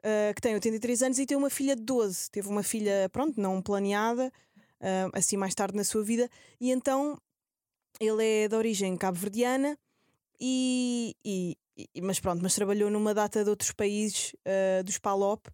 uh, 0.00 0.34
que 0.34 0.40
tem 0.42 0.52
83 0.52 1.02
anos 1.02 1.18
e 1.18 1.24
tem 1.24 1.34
uma 1.36 1.48
filha 1.48 1.74
de 1.74 1.82
12. 1.82 2.30
Teve 2.30 2.46
uma 2.48 2.62
filha, 2.62 3.08
pronto, 3.10 3.40
não 3.40 3.62
planeada, 3.62 4.30
uh, 4.82 5.10
assim 5.14 5.38
mais 5.38 5.54
tarde 5.54 5.74
na 5.76 5.84
sua 5.84 6.04
vida, 6.04 6.28
e 6.60 6.70
então 6.70 7.18
ele 7.98 8.22
é 8.44 8.48
de 8.48 8.54
origem 8.54 8.96
cabo-verdiana, 8.98 9.78
e, 10.38 11.16
e- 11.24 11.56
e- 11.94 12.02
mas 12.02 12.20
pronto, 12.20 12.42
mas 12.42 12.54
trabalhou 12.54 12.90
numa 12.90 13.14
data 13.14 13.42
de 13.42 13.48
outros 13.48 13.72
países 13.72 14.34
uh, 14.44 14.84
dos 14.84 14.98
PALOP 14.98 15.48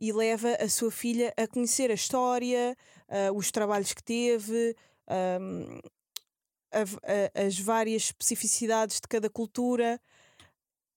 e 0.00 0.12
leva 0.12 0.54
a 0.54 0.68
sua 0.68 0.90
filha 0.90 1.32
a 1.36 1.46
conhecer 1.46 1.90
a 1.90 1.94
história, 1.94 2.76
uh, 3.08 3.36
os 3.36 3.50
trabalhos 3.50 3.92
que 3.92 4.02
teve, 4.02 4.74
um, 5.40 5.78
a 6.72 6.80
a- 6.82 7.46
as 7.46 7.58
várias 7.58 8.04
especificidades 8.04 8.96
de 9.00 9.08
cada 9.08 9.28
cultura. 9.28 10.00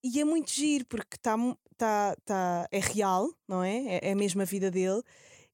E 0.03 0.19
é 0.19 0.25
muito 0.25 0.51
giro 0.51 0.85
porque 0.85 1.17
tá, 1.21 1.35
tá, 1.77 2.15
tá, 2.25 2.67
é 2.71 2.79
real, 2.79 3.29
não 3.47 3.63
é? 3.63 3.97
É, 3.97 4.09
é 4.09 4.11
a 4.13 4.45
vida 4.45 4.69
dele. 4.69 5.01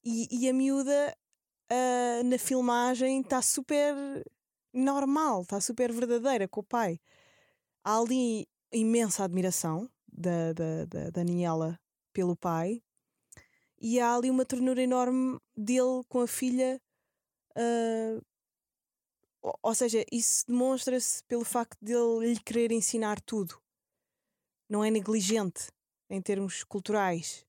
E, 0.03 0.27
e 0.31 0.49
a 0.49 0.53
miúda 0.53 1.15
ah, 1.71 2.23
na 2.25 2.37
filmagem 2.37 3.21
está 3.21 3.41
super 3.41 3.93
normal, 4.73 5.43
está 5.43 5.61
super 5.61 5.91
verdadeira 5.91 6.47
com 6.47 6.61
o 6.61 6.63
pai. 6.63 6.99
Há 7.83 7.99
ali 7.99 8.47
imensa 8.73 9.23
admiração 9.23 9.89
da, 10.11 10.53
da, 10.53 10.85
da 10.85 11.09
Daniela 11.11 11.79
pelo 12.13 12.35
pai 12.35 12.81
e 13.81 13.99
há 13.99 14.15
ali 14.15 14.29
uma 14.29 14.45
ternura 14.45 14.81
enorme 14.81 15.39
dele 15.55 16.03
com 16.09 16.21
a 16.21 16.27
filha. 16.27 16.81
ah, 17.55 18.21
ou- 19.41 19.73
seja, 19.75 20.05
isso 20.11 20.45
demonstra-se 20.47 21.23
pelo 21.25 21.43
facto 21.45 21.77
dele 21.81 22.33
lhe 22.33 22.39
querer 22.39 22.71
ensinar 22.71 23.19
tudo. 23.21 23.61
Não 24.69 24.83
é 24.83 24.89
negligente 24.89 25.67
em 26.09 26.21
termos 26.21 26.63
culturais. 26.63 27.45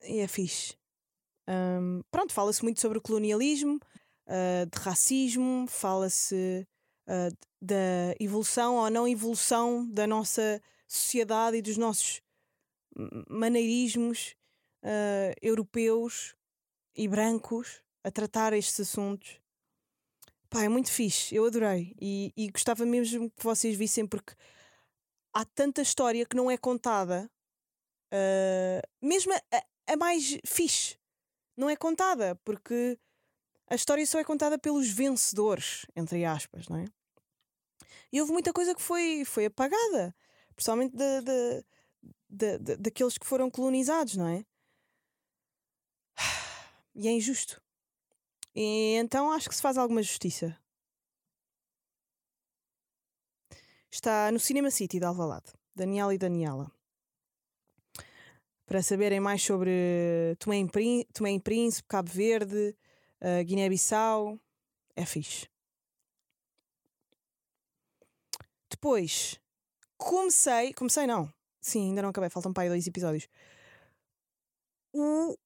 É 0.00 0.26
fixe. 0.26 0.76
Ahm, 1.48 2.02
pronto, 2.10 2.32
fala-se 2.32 2.62
muito 2.64 2.80
sobre 2.80 2.98
o 2.98 3.02
colonialismo, 3.02 3.80
ah, 4.28 4.66
de 4.70 4.78
racismo, 4.80 5.66
fala-se 5.68 6.66
d- 7.06 7.36
da 7.60 8.14
evolução 8.20 8.76
ou 8.76 8.90
não 8.90 9.08
evolução 9.08 9.86
da 9.90 10.06
nossa 10.06 10.60
sociedade 10.88 11.58
e 11.58 11.62
dos 11.62 11.76
nossos 11.76 12.20
maneirismos 13.28 14.34
ah, 14.82 15.32
europeus 15.42 16.34
e 16.96 17.08
brancos 17.08 17.82
a 18.04 18.10
tratar 18.10 18.52
estes 18.52 18.80
assuntos. 18.80 19.40
Pá, 20.50 20.62
é 20.62 20.68
muito 20.68 20.90
fixe, 20.90 21.34
eu 21.34 21.44
adorei 21.46 21.94
e, 22.00 22.32
e 22.36 22.48
gostava 22.50 22.86
mesmo 22.86 23.30
que 23.30 23.42
vocês 23.42 23.76
vissem 23.76 24.06
porque 24.06 24.34
há 25.32 25.44
tanta 25.44 25.82
história 25.82 26.24
que 26.26 26.36
não 26.36 26.50
é 26.50 26.56
contada, 26.56 27.30
ah, 28.12 28.80
mesmo 29.02 29.32
a, 29.34 29.92
a- 29.92 29.96
mais 29.96 30.38
fixe, 30.46 30.98
não 31.56 31.70
é 31.70 31.76
contada 31.76 32.36
porque 32.44 32.98
a 33.68 33.74
história 33.74 34.06
só 34.06 34.18
é 34.20 34.24
contada 34.24 34.58
pelos 34.58 34.90
vencedores, 34.90 35.86
entre 35.96 36.24
aspas, 36.24 36.68
não 36.68 36.78
é? 36.78 36.86
E 38.12 38.20
houve 38.20 38.32
muita 38.32 38.52
coisa 38.52 38.74
que 38.74 38.82
foi, 38.82 39.24
foi 39.24 39.46
apagada, 39.46 40.14
principalmente 40.54 40.94
da, 40.96 41.20
da, 41.20 41.64
da- 42.34 42.58
da- 42.58 42.76
daqueles 42.76 43.16
que 43.18 43.26
foram 43.26 43.50
colonizados, 43.50 44.16
não 44.16 44.26
é? 44.28 44.44
E 46.94 47.08
é 47.08 47.12
injusto. 47.12 47.60
E 48.54 48.94
então 49.00 49.32
acho 49.32 49.48
que 49.48 49.54
se 49.56 49.62
faz 49.62 49.76
alguma 49.76 50.02
justiça. 50.02 50.56
Está 53.90 54.30
no 54.30 54.38
Cinema 54.38 54.70
City 54.70 54.98
de 55.00 55.04
Alvalade. 55.04 55.52
Daniel 55.74 56.12
e 56.12 56.18
Daniela. 56.18 56.70
Para 58.66 58.82
saberem 58.82 59.20
mais 59.20 59.42
sobre 59.42 60.36
Tomé 60.38 60.56
em 61.30 61.40
Príncipe, 61.40 61.88
Cabo 61.88 62.10
Verde, 62.10 62.76
eh, 63.20 63.44
Guiné-Bissau, 63.44 64.38
é 64.96 65.04
fixe. 65.04 65.48
Depois, 68.70 69.38
comecei, 69.96 70.72
comecei 70.74 71.06
não, 71.06 71.32
sim, 71.64 71.88
ainda 71.88 72.02
não 72.02 72.10
acabei, 72.10 72.28
faltam 72.28 72.52
para 72.52 72.64
aí 72.64 72.68
dois 72.68 72.86
episódios. 72.86 73.26
O 74.92 75.36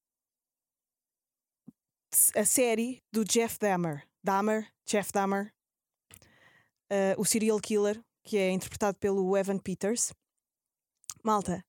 a 2.35 2.43
série 2.43 3.03
do 3.11 3.23
Jeff 3.23 3.57
Dahmer, 3.59 4.07
Dahmer, 4.23 4.67
Jeff 4.85 5.11
Dahmer, 5.11 5.53
eh, 6.89 7.15
o 7.17 7.23
serial 7.23 7.59
killer, 7.59 8.03
que 8.23 8.37
é 8.37 8.51
interpretado 8.51 8.97
pelo 8.97 9.37
Evan 9.37 9.59
Peters. 9.59 10.11
Malta, 11.23 11.63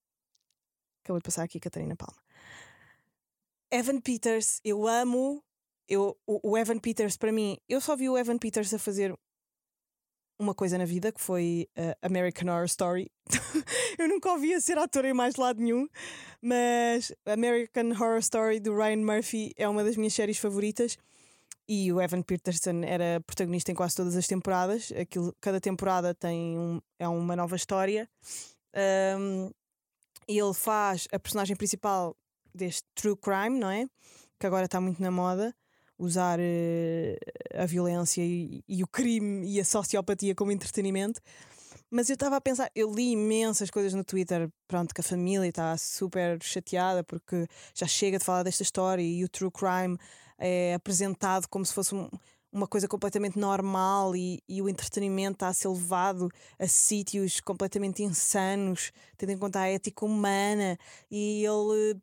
acabou 1.03 1.19
de 1.19 1.25
passar 1.25 1.45
aqui 1.45 1.61
Catarina 1.61 1.95
Palma. 1.95 2.21
Evan 3.71 4.01
Peters, 4.01 4.61
eu 4.65 4.87
amo. 4.87 5.45
Eu, 5.87 6.19
o, 6.27 6.51
o 6.51 6.59
Evan 6.59 6.79
Peters, 6.79 7.17
para 7.17 7.33
mim, 7.33 7.59
eu 7.69 7.81
só 7.81 7.97
vi 7.97 8.09
o 8.09 8.17
Evan 8.17 8.39
Peters 8.39 8.73
a 8.73 8.79
fazer 8.79 9.17
uma 10.41 10.55
coisa 10.55 10.79
na 10.79 10.87
vida 10.87 11.13
que 11.13 11.21
foi 11.21 11.69
eh, 11.77 11.95
American 12.01 12.51
Horror 12.51 12.65
Story. 12.65 13.11
eu 13.99 14.09
nunca 14.09 14.33
ouvi 14.33 14.55
a 14.55 14.61
ser 14.61 14.79
ator 14.79 15.05
em 15.05 15.13
mais 15.13 15.37
lado 15.37 15.61
nenhum, 15.61 15.87
mas 16.41 17.13
American 17.27 17.91
Horror 17.91 18.19
Story 18.19 18.59
do 18.59 18.75
Ryan 18.75 19.05
Murphy 19.05 19.53
é 19.57 19.69
uma 19.69 19.85
das 19.85 19.97
minhas 19.97 20.15
séries 20.15 20.39
favoritas. 20.39 20.97
E 21.69 21.93
o 21.93 22.01
Evan 22.01 22.23
Peterson 22.23 22.83
era 22.85 23.21
protagonista 23.21 23.71
em 23.71 23.75
quase 23.75 23.95
todas 23.95 24.17
as 24.17 24.27
temporadas. 24.27 24.91
Aquilo, 24.99 25.33
cada 25.41 25.61
temporada 25.61 26.15
tem 26.15 26.59
um, 26.59 26.81
é 26.99 27.07
uma 27.07 27.37
nova 27.37 27.55
história. 27.55 28.09
Um, 29.17 29.51
e 30.27 30.39
ele 30.39 30.55
faz 30.55 31.07
a 31.13 31.19
personagem 31.19 31.55
principal 31.55 32.17
deste 32.53 32.83
True 32.95 33.17
Crime, 33.17 33.61
não 33.61 33.71
é? 33.71 33.87
Que 34.39 34.47
agora 34.47 34.65
está 34.65 34.81
muito 34.81 35.01
na 35.01 35.11
moda. 35.11 35.55
Usar 36.03 36.39
eh, 36.41 37.19
a 37.55 37.67
violência 37.67 38.23
e, 38.23 38.65
e 38.67 38.83
o 38.83 38.87
crime 38.87 39.47
e 39.47 39.61
a 39.61 39.65
sociopatia 39.65 40.35
como 40.35 40.51
entretenimento. 40.51 41.21
Mas 41.91 42.09
eu 42.09 42.15
estava 42.15 42.37
a 42.37 42.41
pensar, 42.41 42.71
eu 42.75 42.91
li 42.91 43.11
imensas 43.13 43.69
coisas 43.69 43.93
no 43.93 44.03
Twitter, 44.05 44.49
pronto, 44.67 44.95
que 44.95 45.01
a 45.01 45.05
família 45.05 45.47
está 45.49 45.77
super 45.77 46.43
chateada 46.43 47.05
porque 47.05 47.47
já 47.75 47.87
chega 47.87 48.19
de 48.19 48.25
falar 48.25 48.45
desta 48.45 48.63
história 48.63 49.03
e 49.03 49.25
o 49.25 49.29
true 49.29 49.51
crime 49.51 49.99
é 50.39 50.75
apresentado 50.75 51.47
como 51.49 51.67
se 51.67 51.75
fosse 51.75 51.95
um- 51.95 52.09
uma 52.53 52.67
coisa 52.67 52.89
completamente 52.89 53.39
normal 53.39 54.17
e, 54.17 54.41
e 54.49 54.63
o 54.63 54.69
entretenimento 54.69 55.35
está 55.35 55.49
a 55.49 55.55
ser 55.55 55.69
levado 55.69 56.29
a 56.59 56.67
sítios 56.67 57.41
completamente 57.41 58.03
insanos, 58.03 58.91
tendo 59.17 59.33
em 59.33 59.39
conta 59.39 59.61
a 59.61 59.69
ética 59.69 60.05
humana 60.05 60.79
e 61.11 61.45
ele 61.45 62.01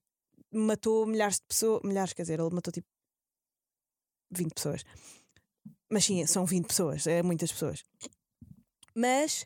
matou 0.52 1.06
milhares 1.06 1.38
de 1.38 1.46
pessoas, 1.48 1.82
milhares, 1.84 2.14
quer 2.14 2.22
dizer, 2.22 2.40
ele 2.40 2.54
matou 2.54 2.72
tipo 2.72 2.88
20 4.32 4.54
pessoas. 4.54 4.84
Mas 5.90 6.06
sim, 6.06 6.26
são 6.26 6.46
20 6.46 6.68
pessoas, 6.68 7.08
é 7.08 7.24
muitas 7.24 7.52
pessoas. 7.52 7.84
Mas 8.96 9.46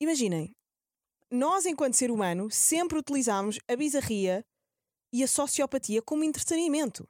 imaginem, 0.00 0.54
nós, 1.30 1.64
enquanto 1.64 1.94
ser 1.94 2.10
humano, 2.10 2.50
sempre 2.50 2.98
utilizamos 2.98 3.58
a 3.66 3.74
bizarria 3.74 4.44
e 5.12 5.22
a 5.22 5.28
sociopatia 5.28 6.02
como 6.02 6.24
entretenimento. 6.24 7.08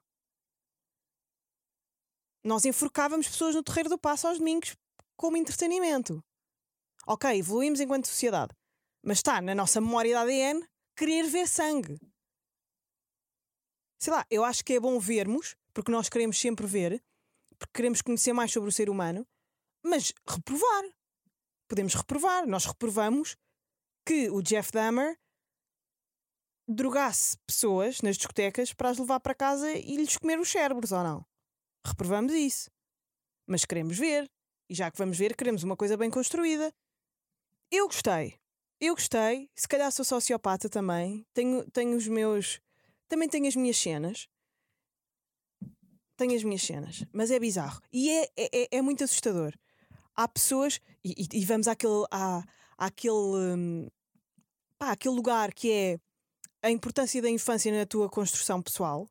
Nós 2.45 2.65
enforcávamos 2.65 3.29
pessoas 3.29 3.55
no 3.55 3.63
terreiro 3.63 3.89
do 3.89 3.99
passo 3.99 4.27
aos 4.27 4.39
domingos 4.39 4.77
como 5.17 5.37
entretenimento. 5.37 6.23
Ok, 7.07 7.37
evoluímos 7.37 7.81
enquanto 7.81 8.07
sociedade. 8.07 8.55
Mas 9.05 9.19
está 9.19 9.41
na 9.41 9.55
nossa 9.55 9.81
memória 9.81 10.11
de 10.11 10.17
ADN 10.17 10.69
querer 10.97 11.25
ver 11.25 11.49
sangue. 11.49 11.99
Sei 14.01 14.13
lá, 14.13 14.27
eu 14.31 14.45
acho 14.45 14.65
que 14.65 14.75
é 14.75 14.81
bom 14.81 14.99
vermos, 14.99 15.57
porque 15.75 15.91
nós 15.91 16.09
queremos 16.09 16.39
sempre 16.39 16.67
ver, 16.67 17.03
porque 17.59 17.73
queremos 17.75 18.03
conhecer 18.03 18.33
mais 18.33 18.53
sobre 18.53 18.69
o 18.69 18.73
ser 18.73 18.91
humano, 18.91 19.27
mas 19.83 20.13
reprovar. 20.29 20.85
Podemos 21.69 21.95
reprovar. 21.95 22.47
Nós 22.47 22.67
reprovamos 22.67 23.37
que 24.07 24.31
o 24.31 24.43
Jeff 24.43 24.71
Dahmer 24.73 25.19
drogasse 26.69 27.37
pessoas 27.47 28.01
nas 28.01 28.17
discotecas 28.17 28.73
para 28.73 28.91
as 28.91 28.99
levar 28.99 29.21
para 29.21 29.35
casa 29.35 29.71
e 29.73 29.97
lhes 29.97 30.17
comer 30.17 30.39
os 30.39 30.51
cérebros, 30.51 30.93
ou 30.93 31.03
não? 31.03 31.27
Reprovamos 31.85 32.33
isso. 32.33 32.71
Mas 33.47 33.65
queremos 33.65 33.99
ver. 33.99 34.31
E 34.69 34.75
já 34.75 34.91
que 34.91 34.99
vamos 34.99 35.19
ver, 35.19 35.37
queremos 35.37 35.63
uma 35.63 35.77
coisa 35.77 35.97
bem 35.97 36.11
construída. 36.11 36.73
Eu 37.71 37.87
gostei. 37.87 38.39
Eu 38.81 38.95
gostei. 38.95 39.51
Se 39.55 39.69
calhar 39.69 39.91
sou 39.93 40.05
sociopata 40.05 40.69
também. 40.69 41.27
Tenho, 41.33 41.69
tenho 41.71 41.97
os 41.97 42.07
meus. 42.07 42.61
Também 43.09 43.29
tenho 43.29 43.47
as 43.47 43.57
minhas 43.57 43.77
cenas. 43.77 44.29
Tenho 46.23 46.37
as 46.37 46.45
minhas 46.45 46.63
cenas. 46.63 47.05
Mas 47.13 47.33
é 47.33 47.41
bizarro. 47.41 47.83
E 47.93 48.09
é, 48.09 48.29
é, 48.37 48.77
é 48.77 48.81
muito 48.81 49.03
assustador. 49.03 49.53
Há 50.15 50.29
pessoas. 50.29 50.81
E, 51.05 51.11
e, 51.19 51.41
e 51.41 51.45
vamos 51.45 51.67
àquele. 51.67 52.05
À, 52.13 52.45
àquele. 52.79 53.13
Hum, 53.13 53.89
pá, 54.79 54.93
aquele 54.93 55.17
lugar 55.17 55.53
que 55.53 55.73
é 55.73 55.99
a 56.63 56.71
importância 56.71 57.21
da 57.21 57.29
infância 57.29 57.77
na 57.77 57.85
tua 57.85 58.09
construção 58.09 58.63
pessoal. 58.63 59.09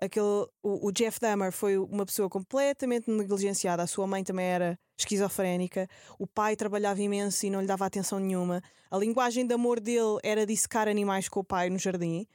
Aquele, 0.00 0.46
o, 0.62 0.86
o, 0.86 0.92
Jeff 0.92 1.18
Dahmer 1.18 1.50
foi 1.50 1.76
uma 1.76 2.06
pessoa 2.06 2.30
completamente 2.30 3.10
negligenciada. 3.10 3.82
A 3.82 3.88
sua 3.88 4.06
mãe 4.06 4.22
também 4.22 4.46
era 4.46 4.78
esquizofrénica. 4.96 5.88
O 6.20 6.26
pai 6.26 6.54
trabalhava 6.54 7.02
imenso 7.02 7.44
e 7.46 7.50
não 7.50 7.60
lhe 7.60 7.66
dava 7.66 7.84
atenção 7.84 8.20
nenhuma. 8.20 8.62
A 8.88 8.96
linguagem 8.96 9.44
de 9.44 9.54
amor 9.54 9.80
dele 9.80 10.20
era 10.22 10.46
dissecar 10.46 10.86
animais 10.86 11.28
com 11.28 11.40
o 11.40 11.44
pai 11.44 11.68
no 11.68 11.80
jardim. 11.80 12.28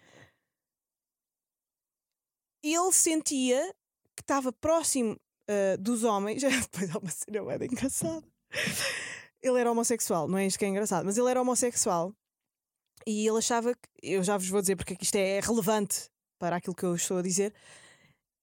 Ele 2.63 2.91
sentia 2.91 3.73
que 4.15 4.21
estava 4.21 4.51
próximo 4.51 5.13
uh, 5.13 5.77
dos 5.79 6.03
homens. 6.03 6.41
Depois 6.71 6.95
há 6.95 6.99
uma 6.99 7.11
cena 7.11 7.57
bem 7.57 7.69
engraçada. 7.71 8.23
Ele 9.41 9.59
era 9.59 9.71
homossexual, 9.71 10.27
não 10.27 10.37
é 10.37 10.45
isto 10.45 10.59
que 10.59 10.65
é 10.65 10.67
engraçado, 10.67 11.03
mas 11.03 11.17
ele 11.17 11.29
era 11.29 11.41
homossexual 11.41 12.13
e 13.07 13.27
ele 13.27 13.37
achava 13.37 13.73
que, 13.73 13.89
eu 14.03 14.23
já 14.23 14.37
vos 14.37 14.47
vou 14.47 14.61
dizer 14.61 14.75
porque 14.75 14.93
é 14.93 14.97
isto 15.01 15.15
é 15.15 15.39
relevante 15.39 16.09
para 16.37 16.57
aquilo 16.57 16.75
que 16.75 16.83
eu 16.83 16.95
estou 16.95 17.17
a 17.17 17.21
dizer. 17.21 17.53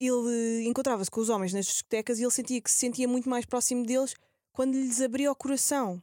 Ele 0.00 0.66
encontrava-se 0.66 1.10
com 1.10 1.20
os 1.20 1.28
homens 1.28 1.52
nas 1.52 1.66
discotecas 1.66 2.18
e 2.18 2.22
ele 2.22 2.30
sentia 2.30 2.60
que 2.60 2.70
se 2.70 2.78
sentia 2.78 3.06
muito 3.06 3.28
mais 3.28 3.44
próximo 3.44 3.84
deles 3.84 4.14
quando 4.52 4.74
lhes 4.74 5.00
abria 5.00 5.30
o 5.30 5.36
coração, 5.36 6.02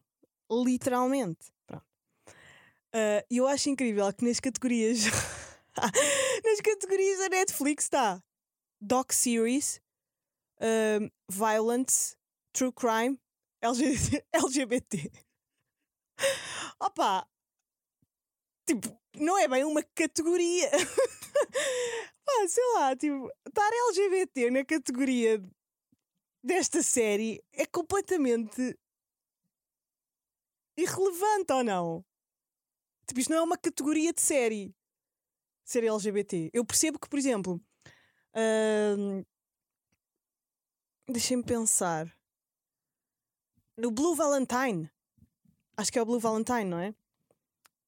literalmente. 0.50 1.54
E 1.70 3.40
uh, 3.42 3.44
eu 3.44 3.48
acho 3.48 3.70
incrível 3.70 4.12
que 4.14 4.24
nas 4.24 4.40
categorias 4.40 5.00
nas 6.44 6.62
categorias 6.62 7.20
da 7.20 7.30
Netflix 7.30 7.86
está 7.86 8.24
Doc 8.80 9.12
Series, 9.12 9.82
uh, 10.60 11.12
Violence, 11.30 12.16
True 12.54 12.72
Crime, 12.72 13.20
LGBT. 13.62 15.12
Opa! 16.80 17.28
Tipo, 18.66 19.00
não 19.18 19.38
é 19.38 19.48
bem 19.48 19.64
uma 19.64 19.84
categoria. 19.84 20.70
Pá, 22.26 22.48
sei 22.48 22.64
lá, 22.74 22.96
tipo, 22.96 23.32
estar 23.48 23.72
LGBT 23.90 24.50
na 24.52 24.66
categoria 24.66 25.44
desta 26.44 26.82
série 26.82 27.44
é 27.54 27.66
completamente 27.66 28.78
irrelevante 30.78 31.54
ou 31.54 31.64
não? 31.64 32.06
Tipo, 33.08 33.20
isto 33.20 33.30
não 33.30 33.38
é 33.38 33.42
uma 33.42 33.58
categoria 33.58 34.12
de 34.12 34.22
série 34.22 34.76
ser 35.66 35.84
LGBT. 35.84 36.52
Eu 36.54 36.64
percebo 36.64 37.00
que, 37.00 37.10
por 37.10 37.18
exemplo, 37.18 37.60
uh, 38.36 39.26
deixem-me 41.12 41.44
pensar 41.44 42.16
no 43.76 43.92
Blue 43.92 44.16
Valentine. 44.16 44.90
Acho 45.76 45.92
que 45.92 46.00
é 46.00 46.02
o 46.02 46.06
Blue 46.06 46.20
Valentine, 46.20 46.66
não 46.66 46.80
é? 46.80 46.96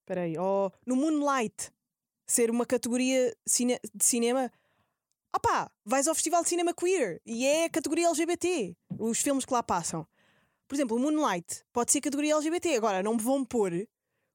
Espera 0.02 0.22
aí. 0.22 0.38
Oh, 0.38 0.72
no 0.86 0.96
Moonlight. 0.96 1.72
Ser 2.26 2.52
uma 2.52 2.66
categoria 2.66 3.34
cine 3.48 3.80
de 3.94 4.04
cinema. 4.04 4.52
Opá, 5.34 5.72
vais 5.86 6.08
ao 6.08 6.16
Festival 6.16 6.44
de 6.44 6.50
Cinema 6.50 6.74
Queer 6.74 7.22
e 7.26 7.46
é 7.46 7.66
a 7.66 7.70
categoria 7.70 8.08
LGBT. 8.08 8.76
Os 9.00 9.22
filmes 9.22 9.46
que 9.46 9.54
lá 9.54 9.64
passam. 9.64 10.06
Por 10.68 10.76
exemplo, 10.76 10.98
o 10.98 11.00
Moonlight 11.00 11.64
pode 11.72 11.92
ser 11.92 12.02
categoria 12.02 12.34
LGBT. 12.34 12.76
Agora, 12.76 13.02
não 13.02 13.16
me 13.16 13.22
vão 13.22 13.46
pôr 13.46 13.88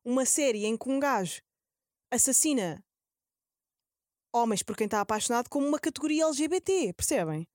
uma 0.04 0.24
série 0.24 0.64
em 0.64 0.76
que 0.76 0.88
um 0.88 0.98
gajo 0.98 1.42
assassina 2.10 2.82
homens 4.32 4.62
por 4.62 4.76
quem 4.76 4.86
está 4.86 5.00
apaixonado 5.00 5.48
como 5.48 5.66
uma 5.66 5.78
categoria 5.78 6.24
LGBT. 6.24 6.94
Percebem? 6.94 7.46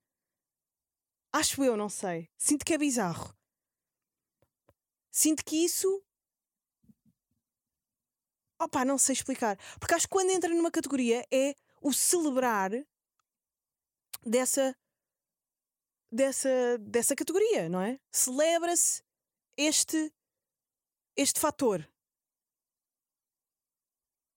Acho 1.32 1.62
eu, 1.62 1.76
não 1.76 1.88
sei. 1.88 2.30
Sinto 2.38 2.64
que 2.64 2.72
é 2.72 2.78
bizarro. 2.78 3.36
Sinto 5.10 5.44
que 5.44 5.56
isso. 5.64 6.02
Opá, 8.60 8.84
não 8.84 8.98
sei 8.98 9.12
explicar. 9.12 9.56
Porque 9.78 9.94
acho 9.94 10.06
que 10.06 10.12
quando 10.12 10.30
entra 10.30 10.48
numa 10.54 10.70
categoria 10.70 11.24
é 11.32 11.54
o 11.82 11.92
celebrar 11.92 12.70
dessa. 14.24 14.74
dessa, 16.10 16.78
dessa 16.78 17.14
categoria, 17.14 17.68
não 17.68 17.80
é? 17.80 18.00
Celebra-se 18.10 19.02
este. 19.56 20.12
este 21.16 21.40
fator. 21.40 21.88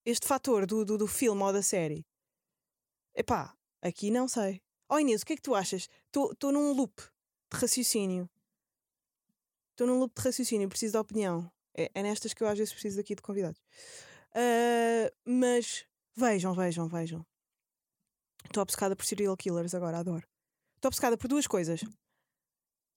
Este 0.04 0.26
fator 0.26 0.66
do, 0.66 0.84
do, 0.84 0.98
do 0.98 1.06
filme 1.06 1.42
ou 1.42 1.52
da 1.52 1.62
série. 1.62 2.04
Epá, 3.14 3.54
aqui 3.80 4.10
não 4.10 4.26
sei. 4.26 4.62
Oh 4.88 4.98
Inês, 4.98 5.22
o 5.22 5.26
que 5.26 5.34
é 5.34 5.36
que 5.36 5.42
tu 5.42 5.54
achas? 5.54 5.88
Estou 6.06 6.52
num 6.52 6.72
loop 6.72 7.00
de 7.52 7.58
raciocínio. 7.58 8.28
Estou 9.70 9.86
num 9.86 9.98
loop 9.98 10.14
de 10.14 10.22
raciocínio, 10.22 10.68
preciso 10.68 10.94
da 10.94 11.00
opinião. 11.00 11.50
É, 11.74 11.90
é, 11.94 12.02
nestas 12.02 12.34
que 12.34 12.42
eu 12.42 12.48
às 12.48 12.58
vezes 12.58 12.72
preciso 12.72 13.00
aqui 13.00 13.14
de 13.14 13.22
convidados. 13.22 13.60
Uh, 14.34 15.10
mas 15.24 15.86
vejam, 16.14 16.54
vejam, 16.54 16.88
vejam. 16.88 17.26
Estou 18.44 18.62
obcecada 18.62 18.94
por 18.94 19.04
serial 19.04 19.36
killers 19.36 19.74
agora, 19.74 19.98
adoro. 19.98 20.26
Estou 20.76 20.88
obcecada 20.88 21.16
por 21.16 21.28
duas 21.28 21.46
coisas. 21.46 21.80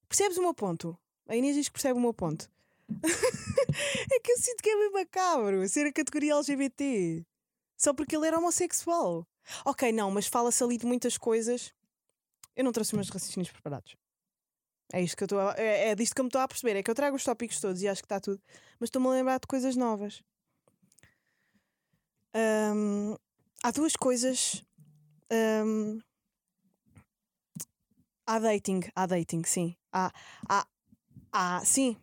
Percebes 0.09 0.37
o 0.37 0.41
meu 0.41 0.53
ponto? 0.53 0.97
A 1.27 1.35
Inês 1.35 1.55
diz 1.55 1.67
que 1.67 1.73
percebe 1.73 1.97
o 1.97 2.01
meu 2.01 2.13
ponto. 2.13 2.49
é 4.11 4.19
que 4.19 4.31
eu 4.31 4.37
sinto 4.37 4.61
que 4.61 4.69
é 4.69 4.75
bem 4.75 4.91
macabro 4.91 5.67
ser 5.67 5.85
a 5.85 5.93
categoria 5.93 6.33
LGBT. 6.33 7.25
Só 7.77 7.93
porque 7.93 8.15
ele 8.15 8.27
era 8.27 8.37
homossexual. 8.37 9.27
Ok, 9.65 9.91
não, 9.91 10.11
mas 10.11 10.27
fala-se 10.27 10.63
ali 10.63 10.77
de 10.77 10.85
muitas 10.85 11.17
coisas. 11.17 11.73
Eu 12.55 12.63
não 12.63 12.71
trouxe 12.71 12.95
meus 12.95 13.09
raciocínios 13.09 13.51
preparados. 13.51 13.95
É 14.93 15.01
isto 15.01 15.17
que 15.17 15.23
eu 15.23 15.25
estou 15.25 15.51
é, 15.51 15.89
é 15.89 15.95
disto 15.95 16.13
que 16.13 16.21
eu 16.21 16.23
me 16.23 16.29
estou 16.29 16.41
a 16.41 16.47
perceber. 16.47 16.77
É 16.77 16.83
que 16.83 16.89
eu 16.89 16.95
trago 16.95 17.15
os 17.15 17.23
tópicos 17.23 17.59
todos 17.59 17.81
e 17.81 17.87
acho 17.87 18.01
que 18.01 18.05
está 18.05 18.19
tudo. 18.19 18.41
Mas 18.79 18.87
estou-me 18.87 19.07
a 19.07 19.11
lembrar 19.11 19.39
de 19.39 19.47
coisas 19.47 19.75
novas. 19.75 20.21
Um, 22.35 23.15
há 23.63 23.71
duas 23.71 23.95
coisas. 23.95 24.63
Um, 25.31 25.99
há 28.27 28.39
dating, 28.39 28.81
há 28.95 29.05
dating, 29.05 29.43
sim. 29.43 29.75
Há, 29.91 30.11
há, 30.47 30.67
há 31.31 31.65
sim. 31.65 31.97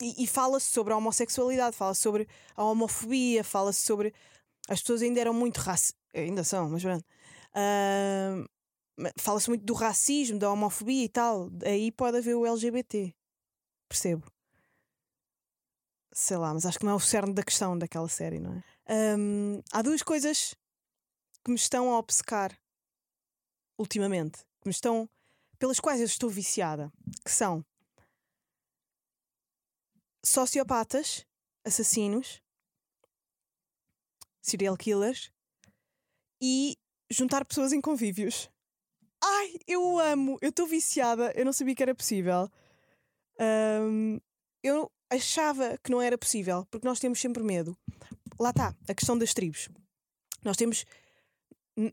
E, 0.00 0.24
e 0.24 0.26
fala-se 0.26 0.70
sobre 0.70 0.92
a 0.92 0.96
homossexualidade, 0.96 1.74
fala-se 1.74 2.02
sobre 2.02 2.28
a 2.54 2.64
homofobia, 2.64 3.42
fala-se 3.42 3.80
sobre. 3.84 4.14
As 4.68 4.80
pessoas 4.80 5.00
ainda 5.00 5.20
eram 5.20 5.32
muito 5.32 5.58
raci... 5.58 5.94
Ainda 6.16 6.42
são, 6.42 6.70
mas 6.70 6.82
pronto. 6.82 7.04
Uh, 7.54 8.48
fala-se 9.18 9.48
muito 9.48 9.64
do 9.64 9.74
racismo, 9.74 10.38
da 10.38 10.50
homofobia 10.50 11.04
e 11.04 11.08
tal. 11.08 11.50
Aí 11.64 11.92
pode 11.92 12.16
haver 12.16 12.34
o 12.34 12.46
LGBT. 12.46 13.14
Percebo. 13.88 14.26
Sei 16.12 16.36
lá, 16.38 16.54
mas 16.54 16.64
acho 16.64 16.78
que 16.78 16.84
não 16.84 16.92
é 16.92 16.94
o 16.94 17.00
cerne 17.00 17.34
da 17.34 17.42
questão 17.42 17.76
daquela 17.76 18.08
série, 18.08 18.40
não 18.40 18.54
é? 18.54 19.16
Um, 19.18 19.60
há 19.70 19.82
duas 19.82 20.02
coisas 20.02 20.54
que 21.44 21.50
me 21.50 21.56
estão 21.56 21.92
a 21.92 21.98
obcecar 21.98 22.58
ultimamente, 23.78 24.38
que 24.62 24.68
me 24.68 24.70
estão 24.70 25.08
pelas 25.58 25.78
quais 25.78 26.00
eu 26.00 26.06
estou 26.06 26.30
viciada, 26.30 26.90
que 27.22 27.30
são 27.30 27.64
sociopatas, 30.24 31.26
assassinos, 31.64 32.40
serial 34.40 34.76
killers 34.76 35.30
e 36.40 36.76
juntar 37.10 37.44
pessoas 37.44 37.72
em 37.72 37.80
convívios. 37.80 38.50
Ai, 39.22 39.54
eu 39.66 39.98
amo, 39.98 40.38
eu 40.40 40.50
estou 40.50 40.66
viciada, 40.66 41.32
eu 41.34 41.44
não 41.44 41.52
sabia 41.52 41.74
que 41.74 41.82
era 41.82 41.94
possível. 41.94 42.50
Ahm, 43.38 44.18
eu 44.62 44.90
achava 45.10 45.78
que 45.82 45.90
não 45.90 46.00
era 46.02 46.18
possível, 46.18 46.66
porque 46.70 46.86
nós 46.86 46.98
temos 46.98 47.20
sempre 47.20 47.42
medo. 47.42 47.76
Lá 48.38 48.50
está, 48.50 48.74
a 48.88 48.94
questão 48.94 49.16
das 49.16 49.32
tribos. 49.32 49.68
Nós 50.44 50.56
temos. 50.56 50.84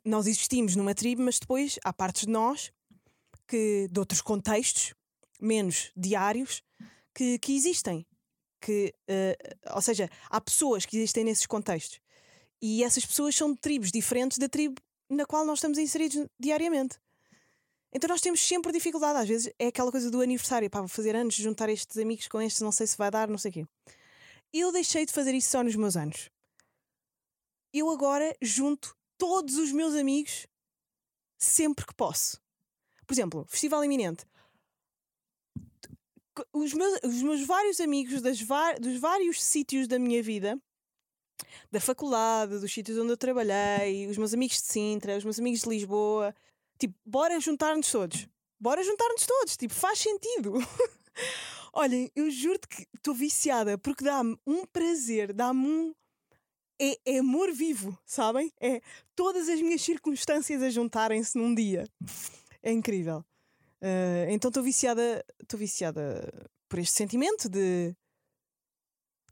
Nós 0.05 0.27
existimos 0.27 0.75
numa 0.75 0.95
tribo, 0.95 1.23
mas 1.23 1.39
depois 1.39 1.77
há 1.83 1.91
partes 1.91 2.25
de 2.25 2.31
nós 2.31 2.71
que, 3.47 3.89
de 3.91 3.99
outros 3.99 4.21
contextos, 4.21 4.93
menos 5.41 5.91
diários, 5.95 6.63
que, 7.13 7.37
que 7.39 7.53
existem. 7.53 8.05
Que, 8.61 8.93
eh, 9.09 9.37
ou 9.71 9.81
seja, 9.81 10.09
há 10.29 10.39
pessoas 10.39 10.85
que 10.85 10.95
existem 10.95 11.25
nesses 11.25 11.45
contextos. 11.45 11.99
E 12.65 12.81
essas 12.81 13.05
pessoas 13.05 13.35
são 13.35 13.51
de 13.51 13.59
tribos 13.59 13.91
diferentes 13.91 14.37
da 14.37 14.47
tribo 14.47 14.81
na 15.09 15.25
qual 15.25 15.45
nós 15.45 15.59
estamos 15.59 15.77
inseridos 15.77 16.25
diariamente. 16.39 16.97
Então 17.91 18.07
nós 18.07 18.21
temos 18.21 18.39
sempre 18.39 18.71
dificuldade. 18.71 19.19
Às 19.19 19.27
vezes 19.27 19.53
é 19.59 19.67
aquela 19.67 19.91
coisa 19.91 20.09
do 20.09 20.21
aniversário, 20.21 20.69
pá, 20.69 20.79
vou 20.79 20.87
fazer 20.87 21.13
anos, 21.13 21.35
juntar 21.35 21.67
estes 21.67 21.97
amigos 21.97 22.29
com 22.29 22.41
estes, 22.41 22.61
não 22.61 22.71
sei 22.71 22.87
se 22.87 22.97
vai 22.97 23.11
dar, 23.11 23.27
não 23.27 23.37
sei 23.37 23.51
o 23.51 23.53
quê. 23.53 23.65
Eu 24.53 24.71
deixei 24.71 25.05
de 25.05 25.11
fazer 25.11 25.33
isso 25.33 25.49
só 25.49 25.61
nos 25.61 25.75
meus 25.75 25.97
anos. 25.97 26.29
Eu 27.73 27.89
agora 27.89 28.33
junto 28.41 28.95
todos 29.17 29.57
os 29.57 29.73
meus 29.73 29.93
amigos 29.93 30.47
sempre 31.37 31.85
que 31.85 31.93
posso. 31.93 32.41
Por 33.05 33.13
exemplo, 33.13 33.45
Festival 33.49 33.83
Iminente. 33.83 34.25
Os 36.53 36.73
meus, 36.73 36.97
os 37.03 37.21
meus 37.21 37.45
vários 37.45 37.81
amigos 37.81 38.21
das 38.21 38.39
dos 38.79 38.99
vários 39.01 39.43
sítios 39.43 39.85
da 39.85 39.99
minha 39.99 40.23
vida, 40.23 40.57
da 41.71 41.79
faculdade, 41.79 42.59
dos 42.59 42.71
sítios 42.71 42.97
onde 42.97 43.11
eu 43.11 43.17
trabalhei, 43.17 44.07
os 44.07 44.17
meus 44.17 44.33
amigos 44.33 44.57
de 44.57 44.67
Sintra, 44.67 45.17
os 45.17 45.23
meus 45.23 45.39
amigos 45.39 45.61
de 45.61 45.69
Lisboa, 45.69 46.35
tipo, 46.77 46.95
bora 47.05 47.39
juntar-nos 47.39 47.91
todos. 47.91 48.27
Bora 48.59 48.83
juntar-nos 48.83 49.25
todos, 49.25 49.57
tipo, 49.57 49.73
faz 49.73 49.99
sentido. 49.99 50.53
Olhem, 51.73 52.11
eu 52.15 52.29
juro-te 52.29 52.67
que 52.67 52.87
estou 52.95 53.13
viciada 53.13 53.77
porque 53.77 54.03
dá-me 54.03 54.37
um 54.45 54.65
prazer, 54.65 55.33
dá-me 55.33 55.67
um. 55.67 55.95
É, 56.79 56.97
é 57.05 57.17
amor 57.19 57.51
vivo, 57.51 57.97
sabem? 58.05 58.51
É 58.59 58.81
todas 59.15 59.47
as 59.47 59.61
minhas 59.61 59.81
circunstâncias 59.81 60.61
a 60.61 60.69
juntarem-se 60.69 61.37
num 61.37 61.53
dia. 61.53 61.87
É 62.61 62.71
incrível. 62.71 63.23
Ah, 63.83 64.31
então 64.31 64.47
estou 64.47 64.63
viciada, 64.63 65.25
estou 65.41 65.59
viciada 65.59 66.49
por 66.69 66.79
este 66.79 66.95
sentimento 66.95 67.49
de, 67.49 67.93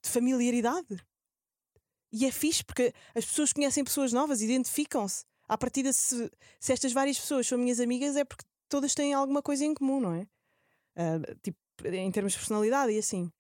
de 0.03 0.09
familiaridade. 0.09 0.97
E 2.11 2.25
é 2.25 2.31
fixe 2.31 2.63
porque 2.63 2.93
as 3.15 3.25
pessoas 3.25 3.53
conhecem 3.53 3.83
pessoas 3.83 4.11
novas, 4.11 4.41
identificam-se. 4.41 5.23
À 5.47 5.57
partida, 5.57 5.91
se, 5.93 6.29
se 6.59 6.73
estas 6.73 6.93
várias 6.93 7.19
pessoas 7.19 7.47
são 7.47 7.57
minhas 7.57 7.79
amigas, 7.79 8.15
é 8.15 8.23
porque 8.23 8.45
todas 8.67 8.93
têm 8.93 9.13
alguma 9.13 9.41
coisa 9.41 9.65
em 9.65 9.73
comum, 9.73 9.99
não 9.99 10.13
é? 10.13 10.27
Ah, 10.95 11.19
tipo, 11.41 11.57
em 11.87 12.11
termos 12.11 12.33
de 12.33 12.39
personalidade 12.39 12.91
e 12.91 12.97
assim. 12.97 13.31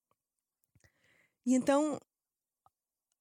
E 1.45 1.55
então. 1.55 1.99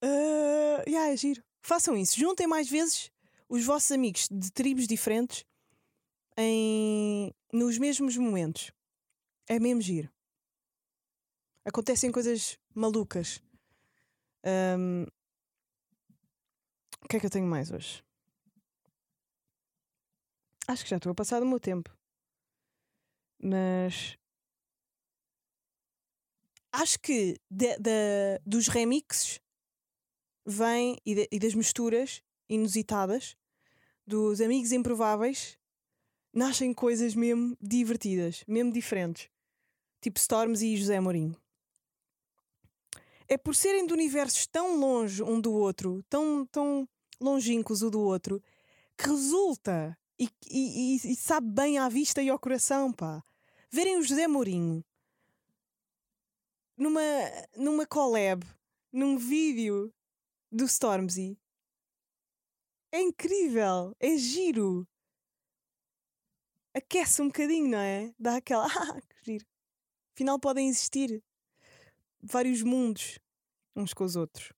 Uh, 0.03 0.89
yeah, 0.89 1.13
é 1.13 1.17
giro. 1.17 1.43
Façam 1.63 1.97
isso. 1.97 2.19
Juntem 2.19 2.47
mais 2.47 2.69
vezes 2.69 3.11
os 3.49 3.65
vossos 3.65 3.91
amigos 3.93 4.29
de 4.31 4.51
tribos 4.51 4.87
diferentes 4.87 5.45
em, 6.37 7.35
nos 7.53 7.77
mesmos 7.79 8.17
momentos. 8.17 8.73
É 9.49 9.59
mesmo 9.59 9.83
giro. 9.83 10.11
Acontecem 11.65 12.11
coisas 12.11 12.59
malucas. 12.75 13.43
Ahm, 14.43 15.07
o 17.05 17.09
que 17.09 17.17
é 17.17 17.21
que 17.21 17.27
eu 17.27 17.31
tenho 17.31 17.47
mais 17.47 17.71
hoje? 17.71 18.03
Acho 20.67 20.85
que 20.85 20.91
já 20.91 20.97
estou 20.97 21.13
a 21.13 21.15
passar 21.15 21.41
do 21.41 21.47
meu 21.47 21.61
tempo. 21.61 21.91
Mas. 23.43 24.17
Acho 26.73 26.99
que 27.01 27.37
de- 27.51 27.77
da- 27.79 28.39
dos 28.47 28.69
remixes 28.69 29.41
vem 30.47 30.97
e, 31.05 31.15
de- 31.15 31.29
e 31.33 31.39
das 31.39 31.55
misturas 31.55 32.23
inusitadas 32.49 33.37
dos 34.07 34.41
amigos 34.41 34.73
improváveis 34.73 35.59
nascem 36.35 36.75
coisas 36.75 37.15
mesmo 37.15 37.57
divertidas, 37.61 38.45
mesmo 38.49 38.73
diferentes. 38.73 39.29
Tipo 40.03 40.19
Storms 40.19 40.63
e 40.63 40.77
José 40.77 41.01
Mourinho. 41.01 41.37
É 43.33 43.39
por 43.39 43.55
serem 43.55 43.87
de 43.87 43.93
universos 43.93 44.45
tão 44.49 44.77
longe 44.77 45.23
um 45.23 45.41
do 45.41 45.53
outro, 45.53 46.03
tão, 46.11 46.45
tão 46.47 46.87
longínquos 47.21 47.81
um 47.81 47.89
do 47.89 48.01
outro, 48.01 48.43
que 48.99 49.07
resulta 49.09 49.97
e, 50.19 50.29
e- 50.51 50.97
e- 50.97 51.13
e 51.13 51.17
sabe 51.17 51.47
bem 51.49 51.79
à 51.79 51.89
vista 51.89 52.21
e 52.21 52.29
ao 52.29 52.39
coração, 52.41 52.93
pá. 52.93 53.23
Verem 53.71 53.97
o 53.99 54.03
José 54.03 54.27
Mourinho 54.27 54.85
numa, 56.77 57.01
numa 57.57 57.87
collab, 57.87 58.45
num 58.93 59.17
vídeo 59.17 59.95
do 60.51 60.65
Stormzy. 60.65 61.39
É 62.91 63.01
incrível, 63.01 63.95
é 64.01 64.17
giro. 64.17 64.89
Aquece 66.75 67.23
um 67.23 67.27
bocadinho, 67.27 67.69
não 67.69 67.79
é? 67.79 68.13
Dá 68.19 68.37
aquela. 68.37 68.67
Ah, 68.97 69.01
que 69.01 69.25
giro. 69.25 69.47
Afinal, 70.15 70.39
podem 70.41 70.69
existir 70.69 71.23
vários 72.23 72.63
mundos 72.63 73.19
uns 73.75 73.95
com 73.95 74.05
os 74.05 74.17
outros. 74.17 74.53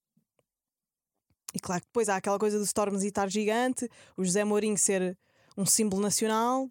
E 1.55 1.61
claro 1.61 1.83
que 1.83 1.89
depois 1.89 2.09
há 2.09 2.17
aquela 2.17 2.39
coisa 2.39 2.59
do 2.59 2.65
Stormzy 2.65 3.09
estar 3.09 3.29
gigante, 3.31 3.89
o 4.17 4.25
José 4.25 4.43
Mourinho 4.43 4.79
ser 4.79 5.19
um 5.57 5.67
símbolo 5.67 6.01
nacional. 6.01 6.71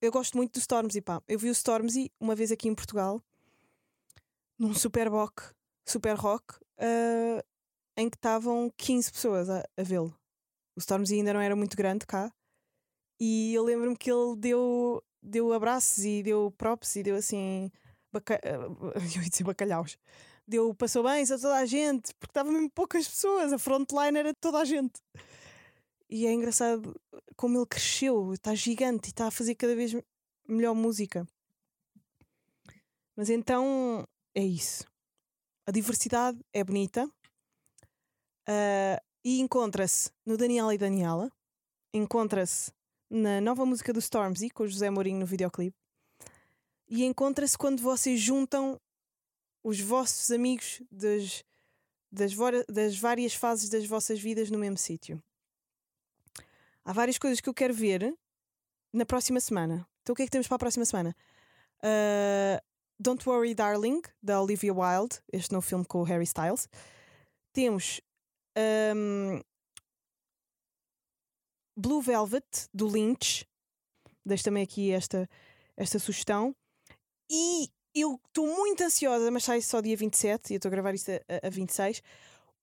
Eu 0.00 0.12
gosto 0.12 0.36
muito 0.36 0.52
do 0.52 0.58
Stormzy, 0.58 1.00
pá. 1.00 1.22
Eu 1.26 1.38
vi 1.38 1.48
o 1.48 1.52
Stormzy 1.52 2.12
uma 2.20 2.34
vez 2.34 2.52
aqui 2.52 2.68
em 2.68 2.74
Portugal, 2.74 3.22
num 4.58 4.74
super 4.74 5.08
rock, 5.08 5.42
super 5.86 6.14
rock, 6.16 6.54
ah, 6.78 7.42
em 7.96 8.10
que 8.10 8.16
estavam 8.16 8.70
15 8.76 9.10
pessoas 9.10 9.48
a, 9.48 9.64
a 9.76 9.82
vê-lo. 9.82 10.14
O 10.76 10.80
Stormzy 10.80 11.16
ainda 11.16 11.32
não 11.32 11.40
era 11.40 11.56
muito 11.56 11.76
grande 11.76 12.06
cá. 12.06 12.30
E 13.18 13.54
eu 13.54 13.64
lembro-me 13.64 13.96
que 13.96 14.10
ele 14.10 14.36
deu, 14.36 15.02
deu 15.22 15.52
abraços 15.54 16.04
e 16.04 16.22
deu 16.22 16.52
props 16.58 16.96
e 16.96 17.02
deu 17.02 17.16
assim. 17.16 17.70
Baca... 18.16 18.40
Eu 18.42 19.22
ia 19.22 19.30
dizer 19.30 19.44
bacalhaus. 19.44 19.98
Deu 20.48 20.74
passou 20.74 21.02
bens 21.02 21.30
a 21.30 21.36
toda 21.36 21.56
a 21.56 21.66
gente, 21.66 22.14
porque 22.14 22.30
estavam 22.30 22.52
mesmo 22.52 22.70
poucas 22.70 23.06
pessoas. 23.06 23.52
A 23.52 23.58
frontline 23.58 24.16
era 24.16 24.32
toda 24.34 24.58
a 24.58 24.64
gente. 24.64 25.00
E 26.08 26.26
é 26.26 26.32
engraçado 26.32 26.94
como 27.36 27.58
ele 27.58 27.66
cresceu, 27.66 28.32
está 28.32 28.54
gigante 28.54 29.08
e 29.08 29.10
está 29.10 29.26
a 29.26 29.30
fazer 29.30 29.56
cada 29.56 29.74
vez 29.74 29.92
melhor 30.48 30.74
música. 30.74 31.26
Mas 33.16 33.28
então 33.28 34.06
é 34.34 34.42
isso. 34.42 34.84
A 35.66 35.72
diversidade 35.72 36.38
é 36.52 36.62
bonita 36.62 37.10
ah, 38.48 39.02
e 39.24 39.40
encontra-se 39.40 40.10
no 40.24 40.36
Daniela 40.36 40.72
e 40.72 40.78
Daniela, 40.78 41.32
encontra-se 41.92 42.70
na 43.10 43.40
nova 43.40 43.66
música 43.66 43.92
do 43.92 43.98
Stormzy 43.98 44.48
com 44.50 44.62
o 44.62 44.68
José 44.68 44.90
Mourinho 44.90 45.18
no 45.18 45.26
videoclipe 45.26 45.85
e 46.88 47.04
encontra-se 47.04 47.56
quando 47.56 47.80
vocês 47.82 48.20
juntam 48.20 48.80
os 49.62 49.80
vossos 49.80 50.30
amigos 50.30 50.82
das, 50.90 51.44
das, 52.10 52.32
das 52.68 52.98
várias 52.98 53.34
fases 53.34 53.68
das 53.68 53.86
vossas 53.86 54.20
vidas 54.20 54.50
no 54.50 54.58
mesmo 54.58 54.78
sítio. 54.78 55.22
Há 56.84 56.92
várias 56.92 57.18
coisas 57.18 57.40
que 57.40 57.48
eu 57.48 57.54
quero 57.54 57.74
ver 57.74 58.16
na 58.92 59.04
próxima 59.04 59.40
semana. 59.40 59.86
Então 60.02 60.12
o 60.12 60.16
que 60.16 60.22
é 60.22 60.26
que 60.26 60.30
temos 60.30 60.46
para 60.46 60.54
a 60.54 60.60
próxima 60.60 60.84
semana? 60.84 61.16
Ah, 61.82 62.62
Don't 62.98 63.28
Worry 63.28 63.54
Darling, 63.54 64.00
da 64.22 64.40
Olivia 64.40 64.72
Wilde, 64.72 65.20
este 65.32 65.52
novo 65.52 65.66
filme 65.66 65.84
com 65.84 66.00
o 66.00 66.04
Harry 66.04 66.24
Styles. 66.24 66.68
Temos 67.52 68.00
ahm, 68.56 69.42
Blue 71.76 72.00
Velvet, 72.00 72.68
do 72.72 72.88
Lynch. 72.88 73.46
Deixo 74.24 74.44
também 74.44 74.62
aqui 74.62 74.92
esta, 74.92 75.28
esta 75.76 75.98
sugestão. 75.98 76.54
E 77.30 77.70
eu 77.94 78.20
estou 78.26 78.46
muito 78.46 78.82
ansiosa, 78.82 79.30
mas 79.30 79.44
sai 79.44 79.60
só 79.60 79.80
dia 79.80 79.96
27, 79.96 80.50
e 80.50 80.54
eu 80.54 80.56
estou 80.56 80.68
a 80.68 80.70
gravar 80.70 80.94
isto 80.94 81.10
a, 81.10 81.46
a 81.46 81.50
26. 81.50 82.02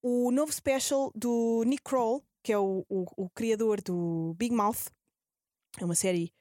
O 0.01 0.31
novo 0.31 0.51
special 0.51 1.11
do 1.15 1.63
Nick 1.65 1.83
Kroll, 1.83 2.23
que 2.43 2.51
é 2.51 2.57
o, 2.57 2.85
o, 2.89 3.05
o 3.25 3.29
criador 3.29 3.81
do 3.81 4.33
Big 4.37 4.53
Mouth. 4.53 4.91
É 5.79 5.85
uma 5.85 5.95
série 5.95 6.33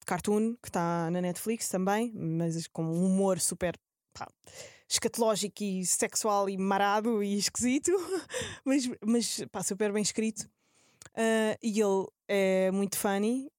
de 0.00 0.06
cartoon 0.06 0.54
que 0.62 0.68
está 0.68 1.10
na 1.10 1.20
Netflix 1.20 1.68
também, 1.68 2.12
mas 2.14 2.66
com 2.68 2.84
um 2.84 3.06
humor 3.06 3.40
super 3.40 3.78
pá, 4.12 4.28
escatológico 4.88 5.62
e 5.62 5.84
sexual 5.84 6.48
e 6.48 6.56
marado 6.56 7.22
e 7.22 7.36
esquisito, 7.36 7.90
mas, 8.64 8.88
mas 9.04 9.44
pá, 9.50 9.62
super 9.62 9.92
bem 9.92 10.02
escrito. 10.02 10.48
Ah, 11.14 11.56
e 11.62 11.80
ele 11.80 12.06
é 12.28 12.70
muito 12.70 12.98
funny. 12.98 13.50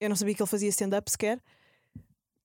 Eu 0.00 0.08
não 0.08 0.16
sabia 0.16 0.34
que 0.34 0.42
ele 0.42 0.50
fazia 0.50 0.68
stand-up 0.68 1.10
sequer. 1.10 1.42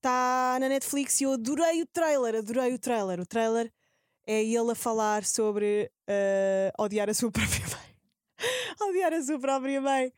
Está 0.02 0.58
na 0.58 0.68
Netflix 0.68 1.20
e 1.20 1.24
eu 1.24 1.34
adorei 1.34 1.80
o 1.80 1.86
trailer, 1.86 2.34
adorei 2.34 2.74
o 2.74 2.78
trailer. 2.78 3.20
O 3.20 3.24
trailer 3.24 3.72
é 4.26 4.42
ele 4.42 4.72
a 4.72 4.74
falar 4.74 5.24
sobre 5.24 5.92
ah, 6.08 6.72
odiar 6.76 7.08
a 7.08 7.14
sua 7.14 7.30
própria 7.32 7.64
mãe. 7.68 8.88
odiar 8.88 9.12
a 9.12 9.22
sua 9.22 9.38
própria 9.38 9.80
mãe. 9.80 10.12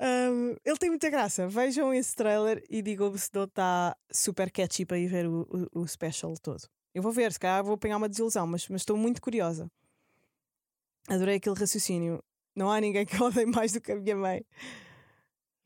Um, 0.00 0.56
ele 0.64 0.78
tem 0.78 0.88
muita 0.88 1.10
graça. 1.10 1.46
Vejam 1.46 1.92
esse 1.92 2.16
trailer 2.16 2.64
e 2.70 2.80
digam-me 2.80 3.18
se 3.18 3.28
não 3.34 3.44
está 3.44 3.94
super 4.10 4.50
catchy 4.50 4.86
para 4.86 4.98
ir 4.98 5.08
ver 5.08 5.26
o, 5.26 5.68
o, 5.74 5.82
o 5.82 5.86
special 5.86 6.32
todo. 6.40 6.66
Eu 6.94 7.02
vou 7.02 7.12
ver, 7.12 7.30
se 7.30 7.38
calhar 7.38 7.62
vou 7.62 7.74
apanhar 7.74 7.98
uma 7.98 8.08
desilusão, 8.08 8.46
mas, 8.46 8.66
mas 8.70 8.80
estou 8.80 8.96
muito 8.96 9.20
curiosa. 9.20 9.70
Adorei 11.06 11.36
aquele 11.36 11.54
raciocínio. 11.54 12.24
Não 12.56 12.72
há 12.72 12.80
ninguém 12.80 13.04
que 13.06 13.22
odeie 13.22 13.44
mais 13.44 13.72
do 13.72 13.80
que 13.82 13.92
a 13.92 13.96
minha 13.96 14.16
mãe. 14.16 14.42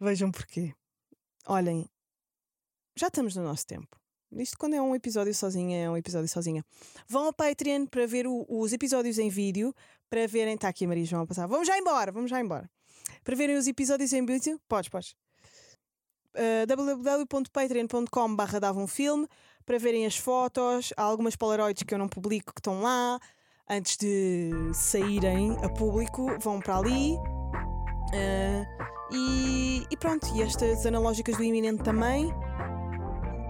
Vejam 0.00 0.32
porquê. 0.32 0.74
Olhem, 1.46 1.88
já 2.96 3.08
estamos 3.08 3.34
no 3.36 3.42
nosso 3.42 3.66
tempo. 3.66 3.96
Isto 4.32 4.56
quando 4.58 4.74
é 4.74 4.80
um 4.80 4.94
episódio 4.94 5.34
sozinha, 5.34 5.84
é 5.84 5.90
um 5.90 5.96
episódio 5.96 6.28
sozinha. 6.28 6.64
Vão 7.06 7.26
ao 7.26 7.32
Patreon 7.34 7.86
para 7.86 8.06
ver 8.06 8.26
o- 8.26 8.46
os 8.48 8.72
episódios 8.72 9.18
em 9.18 9.28
vídeo, 9.28 9.74
para 10.08 10.26
verem. 10.26 10.54
Está 10.54 10.68
aqui 10.68 10.84
a 10.84 10.88
Maria 10.88 11.04
João 11.04 11.22
a 11.22 11.26
passar. 11.26 11.46
Vamos 11.46 11.66
já 11.68 11.76
embora, 11.78 12.10
vamos 12.10 12.30
já 12.30 12.40
embora. 12.40 12.70
Para 13.22 13.36
verem 13.36 13.56
os 13.56 13.66
episódios 13.66 14.12
em 14.12 14.24
vídeo, 14.24 14.58
podes, 14.68 14.88
podes. 14.88 15.14
Uh, 16.34 16.66
www.patreon.com 16.66 18.34
barra 18.34 18.58
dava 18.58 18.78
um 18.80 18.86
filme 18.86 19.28
para 19.66 19.78
verem 19.78 20.06
as 20.06 20.16
fotos, 20.16 20.90
há 20.96 21.02
algumas 21.02 21.36
polaroids 21.36 21.82
que 21.82 21.92
eu 21.92 21.98
não 21.98 22.08
publico 22.08 22.54
que 22.54 22.60
estão 22.60 22.80
lá 22.80 23.20
antes 23.68 23.98
de 23.98 24.50
saírem 24.74 25.52
a 25.62 25.68
público, 25.68 26.26
vão 26.40 26.58
para 26.58 26.78
ali. 26.78 27.14
Uh, 28.14 28.64
e, 29.14 29.86
e 29.90 29.96
pronto, 29.98 30.26
e 30.34 30.42
estas 30.42 30.86
analógicas 30.86 31.36
do 31.36 31.44
iminente 31.44 31.82
também 31.82 32.32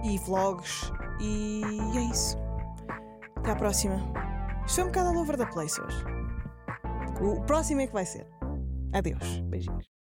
e 0.03 0.17
vlogs 0.19 0.91
e 1.19 1.61
é 1.95 2.01
isso. 2.11 2.37
Até 3.37 3.51
à 3.51 3.55
próxima. 3.55 3.97
Foi 4.67 4.83
um 4.83 4.87
bocado 4.87 5.09
all 5.09 5.17
over 5.17 5.37
the 5.37 5.45
place 5.45 5.79
hoje. 5.81 6.03
O 7.21 7.41
próximo 7.45 7.81
é 7.81 7.87
que 7.87 7.93
vai 7.93 8.05
ser. 8.05 8.27
Adeus. 8.93 9.41
Beijinhos. 9.41 9.92